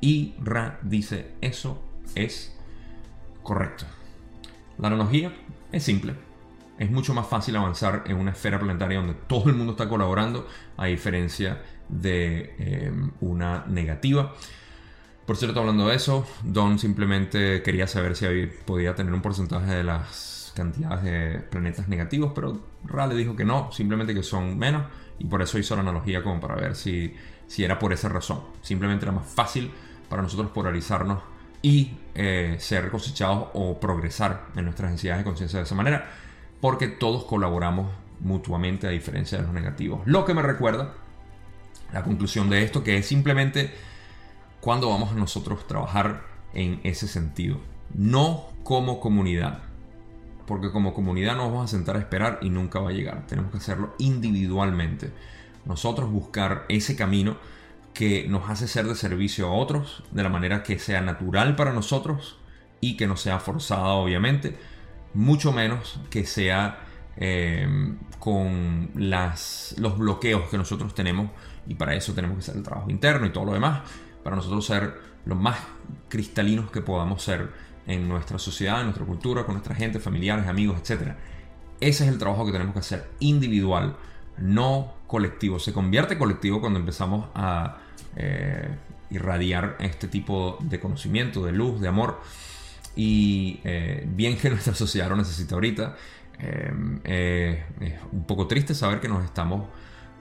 y 0.01 0.33
Ra 0.43 0.79
dice 0.81 1.31
eso 1.41 1.83
es 2.15 2.55
correcto. 3.43 3.85
La 4.77 4.87
analogía 4.87 5.33
es 5.71 5.83
simple. 5.83 6.15
Es 6.77 6.91
mucho 6.91 7.13
más 7.13 7.27
fácil 7.27 7.55
avanzar 7.55 8.03
en 8.07 8.17
una 8.17 8.31
esfera 8.31 8.59
planetaria 8.59 8.97
donde 8.97 9.13
todo 9.13 9.49
el 9.49 9.55
mundo 9.55 9.73
está 9.73 9.87
colaborando 9.87 10.47
a 10.75 10.87
diferencia 10.87 11.61
de 11.87 12.55
eh, 12.59 12.91
una 13.21 13.65
negativa. 13.67 14.33
Por 15.25 15.37
cierto, 15.37 15.59
hablando 15.59 15.87
de 15.87 15.95
eso, 15.95 16.25
Don 16.43 16.77
simplemente 16.77 17.63
quería 17.63 17.87
saber 17.87 18.15
si 18.15 18.25
podía 18.65 18.93
tener 18.93 19.13
un 19.13 19.21
porcentaje 19.21 19.73
de 19.73 19.83
las 19.83 20.53
cantidades 20.55 21.03
de 21.03 21.39
planetas 21.39 21.87
negativos, 21.87 22.31
pero 22.35 22.59
Ra 22.85 23.07
le 23.07 23.15
dijo 23.15 23.35
que 23.35 23.43
no, 23.43 23.71
simplemente 23.71 24.13
que 24.13 24.21
son 24.21 24.57
menos, 24.57 24.83
y 25.17 25.25
por 25.25 25.41
eso 25.41 25.57
hizo 25.57 25.75
la 25.75 25.81
analogía 25.81 26.21
como 26.21 26.39
para 26.39 26.55
ver 26.55 26.75
si, 26.75 27.15
si 27.47 27.63
era 27.63 27.79
por 27.79 27.91
esa 27.91 28.07
razón. 28.07 28.41
Simplemente 28.61 29.05
era 29.05 29.11
más 29.11 29.25
fácil 29.25 29.71
para 30.09 30.21
nosotros 30.21 30.51
polarizarnos 30.51 31.23
y 31.61 31.97
eh, 32.13 32.57
ser 32.59 32.91
cosechados 32.91 33.47
o 33.53 33.79
progresar 33.79 34.47
en 34.55 34.65
nuestras 34.65 34.91
densidades 34.91 35.21
de 35.21 35.25
conciencia 35.25 35.57
de 35.57 35.65
esa 35.65 35.75
manera, 35.75 36.11
porque 36.61 36.87
todos 36.87 37.25
colaboramos 37.25 37.91
mutuamente 38.19 38.85
a 38.85 38.91
diferencia 38.91 39.39
de 39.39 39.45
los 39.45 39.53
negativos. 39.53 40.01
Lo 40.05 40.23
que 40.23 40.35
me 40.35 40.43
recuerda 40.43 40.93
la 41.91 42.03
conclusión 42.03 42.49
de 42.49 42.63
esto, 42.63 42.83
que 42.83 42.97
es 42.97 43.07
simplemente 43.07 43.71
¿Cuándo 44.65 44.89
vamos 44.89 45.11
a 45.11 45.15
nosotros 45.15 45.67
trabajar 45.67 46.23
en 46.55 46.79
ese 46.83 47.07
sentido? 47.07 47.59
No 47.93 48.47
como 48.63 48.99
comunidad. 48.99 49.59
Porque 50.47 50.71
como 50.71 50.95
comunidad 50.95 51.35
nos 51.35 51.51
vamos 51.51 51.65
a 51.65 51.67
sentar 51.67 51.97
a 51.97 51.99
esperar 51.99 52.39
y 52.41 52.49
nunca 52.49 52.79
va 52.79 52.89
a 52.89 52.93
llegar. 52.93 53.27
Tenemos 53.27 53.51
que 53.51 53.59
hacerlo 53.59 53.93
individualmente. 53.99 55.11
Nosotros 55.65 56.09
buscar 56.09 56.65
ese 56.67 56.95
camino 56.95 57.37
que 57.93 58.27
nos 58.27 58.49
hace 58.49 58.67
ser 58.67 58.87
de 58.87 58.95
servicio 58.95 59.45
a 59.49 59.53
otros 59.53 60.03
de 60.09 60.23
la 60.23 60.29
manera 60.29 60.63
que 60.63 60.79
sea 60.79 60.99
natural 60.99 61.55
para 61.55 61.71
nosotros 61.71 62.39
y 62.81 62.97
que 62.97 63.05
no 63.05 63.17
sea 63.17 63.39
forzada 63.39 63.89
obviamente. 63.89 64.57
Mucho 65.13 65.51
menos 65.51 65.99
que 66.09 66.25
sea 66.25 66.79
eh, 67.17 67.67
con 68.17 68.89
los 68.95 69.97
bloqueos 69.99 70.49
que 70.49 70.57
nosotros 70.57 70.95
tenemos 70.95 71.29
y 71.67 71.75
para 71.75 71.93
eso 71.93 72.13
tenemos 72.13 72.37
que 72.37 72.41
hacer 72.41 72.55
el 72.55 72.63
trabajo 72.63 72.89
interno 72.89 73.27
y 73.27 73.29
todo 73.29 73.45
lo 73.45 73.53
demás 73.53 73.83
para 74.25 74.37
nosotros 74.37 74.65
ser 74.65 74.99
lo 75.25 75.35
más 75.35 75.55
cristalinos 76.09 76.71
que 76.71 76.81
podamos 76.81 77.21
ser 77.21 77.51
en 77.85 78.09
nuestra 78.09 78.39
sociedad, 78.39 78.79
en 78.79 78.85
nuestra 78.85 79.05
cultura, 79.05 79.45
con 79.45 79.53
nuestra 79.53 79.75
gente, 79.75 79.99
familiares, 79.99 80.47
amigos, 80.47 80.79
etc. 80.79 81.11
Ese 81.79 82.05
es 82.05 82.09
el 82.09 82.17
trabajo 82.17 82.43
que 82.43 82.51
tenemos 82.51 82.73
que 82.73 82.79
hacer, 82.79 83.07
individual, 83.19 83.95
no 84.39 84.95
colectivo. 85.05 85.59
Se 85.59 85.73
convierte 85.73 86.17
colectivo 86.17 86.59
cuando 86.59 86.79
empezamos 86.79 87.27
a 87.35 87.77
eh, 88.15 88.67
irradiar 89.11 89.77
este 89.79 90.07
tipo 90.07 90.57
de 90.59 90.79
conocimiento, 90.79 91.45
de 91.45 91.51
luz, 91.51 91.79
de 91.79 91.87
amor. 91.87 92.19
Y 92.95 93.59
eh, 93.63 94.07
bien 94.07 94.39
que 94.39 94.49
nuestra 94.55 94.73
sociedad 94.73 95.07
lo 95.07 95.17
necesita 95.17 95.53
ahorita. 95.53 95.95
Eh, 96.39 97.63
es 97.79 97.93
un 98.11 98.25
poco 98.25 98.47
triste 98.47 98.73
saber 98.73 98.99
que 98.99 99.07
nos 99.07 99.23
estamos 99.23 99.67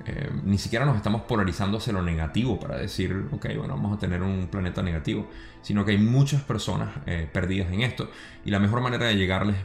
eh, 0.06 0.30
ni 0.44 0.58
siquiera 0.58 0.84
nos 0.84 0.96
estamos 0.96 1.22
polarizando 1.22 1.78
hacia 1.78 1.92
lo 1.92 2.02
negativo 2.02 2.58
para 2.60 2.76
decir, 2.76 3.28
ok, 3.32 3.46
bueno, 3.56 3.74
vamos 3.74 3.96
a 3.96 3.98
tener 3.98 4.22
un 4.22 4.48
planeta 4.48 4.82
negativo, 4.82 5.28
sino 5.62 5.84
que 5.84 5.92
hay 5.92 5.98
muchas 5.98 6.42
personas 6.42 6.90
eh, 7.06 7.28
perdidas 7.32 7.72
en 7.72 7.82
esto. 7.82 8.10
Y 8.44 8.50
la 8.50 8.58
mejor 8.58 8.80
manera 8.82 9.06
de 9.06 9.16
llegarles, 9.16 9.56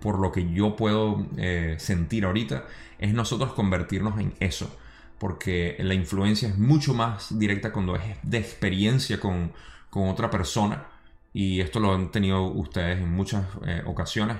por 0.00 0.18
lo 0.18 0.30
que 0.30 0.52
yo 0.52 0.76
puedo 0.76 1.26
eh, 1.36 1.76
sentir 1.78 2.24
ahorita, 2.24 2.64
es 2.98 3.12
nosotros 3.12 3.52
convertirnos 3.54 4.20
en 4.20 4.34
eso, 4.40 4.76
porque 5.18 5.76
la 5.80 5.94
influencia 5.94 6.48
es 6.48 6.58
mucho 6.58 6.94
más 6.94 7.36
directa 7.38 7.72
cuando 7.72 7.96
es 7.96 8.02
de 8.22 8.38
experiencia 8.38 9.18
con, 9.18 9.52
con 9.90 10.08
otra 10.08 10.30
persona. 10.30 10.86
Y 11.32 11.60
esto 11.60 11.80
lo 11.80 11.94
han 11.94 12.10
tenido 12.10 12.44
ustedes 12.44 12.98
en 13.00 13.12
muchas 13.12 13.44
ocasiones 13.84 14.36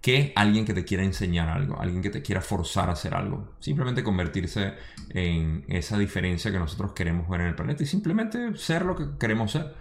que 0.00 0.32
alguien 0.36 0.64
que 0.64 0.74
te 0.74 0.84
quiera 0.84 1.02
enseñar 1.02 1.48
algo, 1.48 1.80
alguien 1.80 2.02
que 2.02 2.10
te 2.10 2.22
quiera 2.22 2.40
forzar 2.40 2.88
a 2.88 2.92
hacer 2.92 3.14
algo. 3.14 3.54
Simplemente 3.58 4.02
convertirse 4.02 4.74
en 5.10 5.64
esa 5.68 5.98
diferencia 5.98 6.52
que 6.52 6.58
nosotros 6.58 6.92
queremos 6.92 7.28
ver 7.28 7.40
en 7.40 7.48
el 7.48 7.54
planeta 7.54 7.82
y 7.82 7.86
simplemente 7.86 8.56
ser 8.56 8.84
lo 8.84 8.94
que 8.94 9.06
queremos 9.18 9.52
ser, 9.52 9.74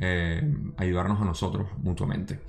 eh, 0.00 0.42
ayudarnos 0.76 1.20
a 1.20 1.24
nosotros 1.24 1.68
mutuamente. 1.78 2.40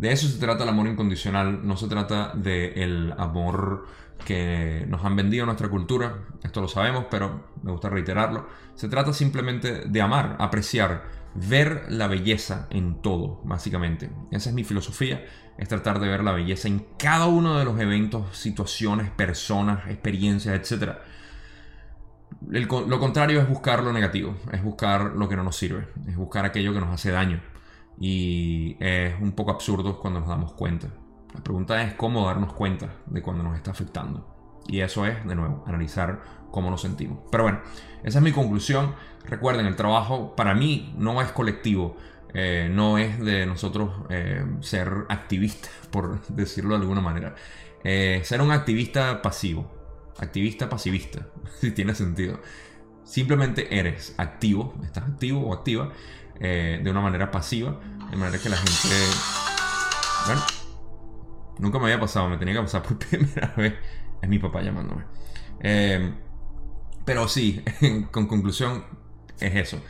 De 0.00 0.12
eso 0.12 0.26
se 0.28 0.38
trata 0.38 0.62
el 0.62 0.70
amor 0.70 0.86
incondicional, 0.86 1.60
no 1.62 1.76
se 1.76 1.86
trata 1.86 2.32
del 2.34 3.12
amor 3.18 3.86
que 4.24 4.86
nos 4.88 5.04
han 5.04 5.14
vendido 5.14 5.44
nuestra 5.44 5.68
cultura, 5.68 6.24
esto 6.42 6.62
lo 6.62 6.68
sabemos, 6.68 7.04
pero 7.10 7.48
me 7.62 7.70
gusta 7.70 7.90
reiterarlo. 7.90 8.46
Se 8.76 8.88
trata 8.88 9.12
simplemente 9.12 9.82
de 9.84 10.00
amar, 10.00 10.36
apreciar, 10.38 11.04
ver 11.34 11.84
la 11.90 12.06
belleza 12.06 12.66
en 12.70 13.02
todo, 13.02 13.42
básicamente. 13.44 14.08
Esa 14.30 14.48
es 14.48 14.54
mi 14.54 14.64
filosofía 14.64 15.22
es 15.58 15.68
tratar 15.68 16.00
de 16.00 16.08
ver 16.08 16.24
la 16.24 16.32
belleza 16.32 16.66
en 16.68 16.86
cada 16.98 17.26
uno 17.26 17.58
de 17.58 17.66
los 17.66 17.78
eventos, 17.78 18.34
situaciones, 18.34 19.10
personas, 19.10 19.86
experiencias, 19.88 20.54
etc. 20.54 20.94
lo 22.48 22.98
contrario 22.98 23.42
es 23.42 23.46
buscar 23.50 23.82
lo 23.82 23.92
negativo, 23.92 24.34
es 24.50 24.62
buscar 24.64 25.12
lo 25.14 25.28
que 25.28 25.36
no 25.36 25.42
nos 25.42 25.56
sirve, 25.56 25.88
es 26.08 26.16
buscar 26.16 26.46
aquello 26.46 26.72
que 26.72 26.80
nos 26.80 26.88
hace 26.88 27.10
daño. 27.10 27.42
Y 28.00 28.76
es 28.80 29.14
un 29.20 29.32
poco 29.32 29.52
absurdo 29.52 30.00
cuando 30.00 30.20
nos 30.20 30.28
damos 30.28 30.52
cuenta. 30.54 30.88
La 31.34 31.44
pregunta 31.44 31.80
es 31.82 31.94
cómo 31.94 32.26
darnos 32.26 32.52
cuenta 32.54 32.96
de 33.06 33.22
cuando 33.22 33.44
nos 33.44 33.56
está 33.56 33.70
afectando. 33.70 34.26
Y 34.66 34.80
eso 34.80 35.06
es, 35.06 35.24
de 35.24 35.34
nuevo, 35.34 35.62
analizar 35.66 36.20
cómo 36.50 36.70
nos 36.70 36.80
sentimos. 36.80 37.18
Pero 37.30 37.44
bueno, 37.44 37.60
esa 38.02 38.18
es 38.18 38.24
mi 38.24 38.32
conclusión. 38.32 38.94
Recuerden, 39.24 39.66
el 39.66 39.76
trabajo 39.76 40.34
para 40.34 40.54
mí 40.54 40.94
no 40.96 41.20
es 41.20 41.30
colectivo. 41.32 41.96
Eh, 42.32 42.68
no 42.72 42.98
es 42.98 43.18
de 43.18 43.44
nosotros 43.46 43.90
eh, 44.08 44.44
ser 44.60 45.06
activistas, 45.08 45.72
por 45.90 46.24
decirlo 46.28 46.74
de 46.74 46.82
alguna 46.82 47.00
manera. 47.00 47.34
Eh, 47.82 48.20
ser 48.24 48.42
un 48.42 48.52
activista 48.52 49.22
pasivo, 49.22 49.70
activista 50.18 50.68
pasivista, 50.68 51.26
si 51.60 51.70
tiene 51.72 51.94
sentido. 51.94 52.40
Simplemente 53.04 53.78
eres 53.78 54.14
activo, 54.18 54.74
estás 54.84 55.04
activo 55.04 55.40
o 55.40 55.54
activa 55.54 55.90
de 56.40 56.86
una 56.90 57.02
manera 57.02 57.30
pasiva, 57.30 57.78
de 58.10 58.16
manera 58.16 58.42
que 58.42 58.48
la 58.48 58.56
gente... 58.56 58.96
Bueno, 60.26 60.42
nunca 61.58 61.78
me 61.78 61.84
había 61.84 62.00
pasado, 62.00 62.28
me 62.28 62.36
tenía 62.36 62.54
que 62.54 62.60
pasar 62.60 62.82
por 62.82 62.98
primera 63.08 63.54
vez. 63.56 63.74
Es 64.20 64.28
mi 64.28 64.38
papá 64.38 64.62
llamándome. 64.62 65.04
pero 67.04 67.28
sí, 67.28 67.64
con 68.10 68.26
conclusión, 68.26 68.84
es 69.38 69.54
eso 69.54 69.80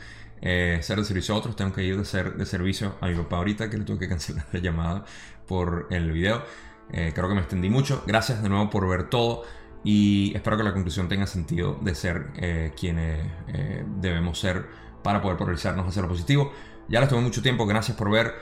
eh, 0.41 0.79
ser 0.81 0.97
de 0.97 1.05
servicio 1.05 1.35
a 1.35 1.37
otros, 1.37 1.55
tengo 1.55 1.71
que 1.71 1.83
ir 1.83 1.97
de 1.97 2.05
ser 2.05 2.35
de 2.35 2.45
servicio 2.45 2.95
a 2.99 3.07
mi 3.07 3.15
papá 3.15 3.37
ahorita 3.37 3.69
que 3.69 3.77
le 3.77 3.85
tuve 3.85 3.99
que 3.99 4.09
cancelar 4.09 4.45
la 4.51 4.59
llamada 4.59 5.05
por 5.47 5.87
el 5.91 6.11
video. 6.11 6.43
Eh, 6.91 7.11
creo 7.13 7.29
que 7.29 7.35
me 7.35 7.41
extendí 7.41 7.69
mucho. 7.69 8.03
Gracias 8.05 8.41
de 8.41 8.49
nuevo 8.49 8.69
por 8.69 8.87
ver 8.89 9.09
todo 9.09 9.43
y 9.83 10.33
espero 10.35 10.57
que 10.57 10.63
la 10.63 10.73
conclusión 10.73 11.07
tenga 11.07 11.27
sentido 11.27 11.79
de 11.81 11.95
ser 11.95 12.27
eh, 12.35 12.73
quienes 12.77 13.25
eh, 13.47 13.85
debemos 13.99 14.39
ser 14.39 14.65
para 15.03 15.21
poder 15.21 15.37
polarizarnos 15.37 15.87
hacia 15.87 16.01
lo 16.01 16.09
positivo. 16.09 16.51
Ya 16.91 16.99
les 16.99 17.07
tomé 17.07 17.21
mucho 17.21 17.41
tiempo, 17.41 17.65
gracias 17.65 17.95
por 17.95 18.11
ver. 18.11 18.35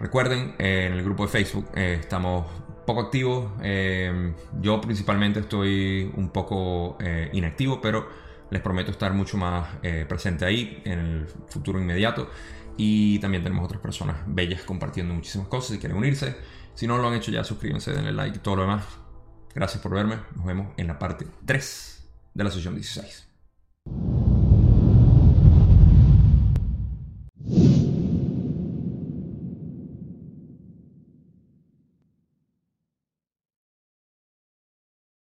Recuerden, 0.00 0.56
en 0.58 0.92
el 0.92 1.04
grupo 1.04 1.22
de 1.22 1.28
Facebook 1.28 1.70
estamos 1.76 2.44
poco 2.84 3.00
activos. 3.02 3.52
yo 4.60 4.80
principalmente 4.80 5.38
estoy 5.38 6.10
un 6.16 6.30
poco 6.30 6.98
inactivo, 7.32 7.80
pero 7.80 8.08
les 8.50 8.60
prometo 8.60 8.90
estar 8.90 9.12
mucho 9.12 9.36
más 9.36 9.68
eh, 9.84 10.04
presente 10.08 10.44
ahí 10.44 10.82
en 10.84 10.98
el 10.98 11.26
futuro 11.48 11.80
inmediato. 11.80 12.28
Y 12.76 13.20
también 13.20 13.44
tenemos 13.44 13.64
otras 13.64 13.80
personas 13.80 14.16
bellas 14.26 14.62
compartiendo 14.62 15.14
muchísimas 15.14 15.46
cosas. 15.46 15.70
Si 15.70 15.78
quieren 15.78 15.96
unirse, 15.96 16.36
si 16.74 16.88
no 16.88 16.98
lo 16.98 17.06
han 17.06 17.14
hecho 17.14 17.30
ya, 17.30 17.44
suscríbanse, 17.44 17.92
denle 17.92 18.12
like 18.12 18.38
y 18.38 18.40
todo 18.40 18.56
lo 18.56 18.62
demás. 18.62 18.84
Gracias 19.54 19.80
por 19.80 19.94
verme. 19.94 20.18
Nos 20.34 20.44
vemos 20.44 20.74
en 20.76 20.88
la 20.88 20.98
parte 20.98 21.24
3 21.46 22.08
de 22.34 22.44
la 22.44 22.50
sesión 22.50 22.74
16. 22.74 23.28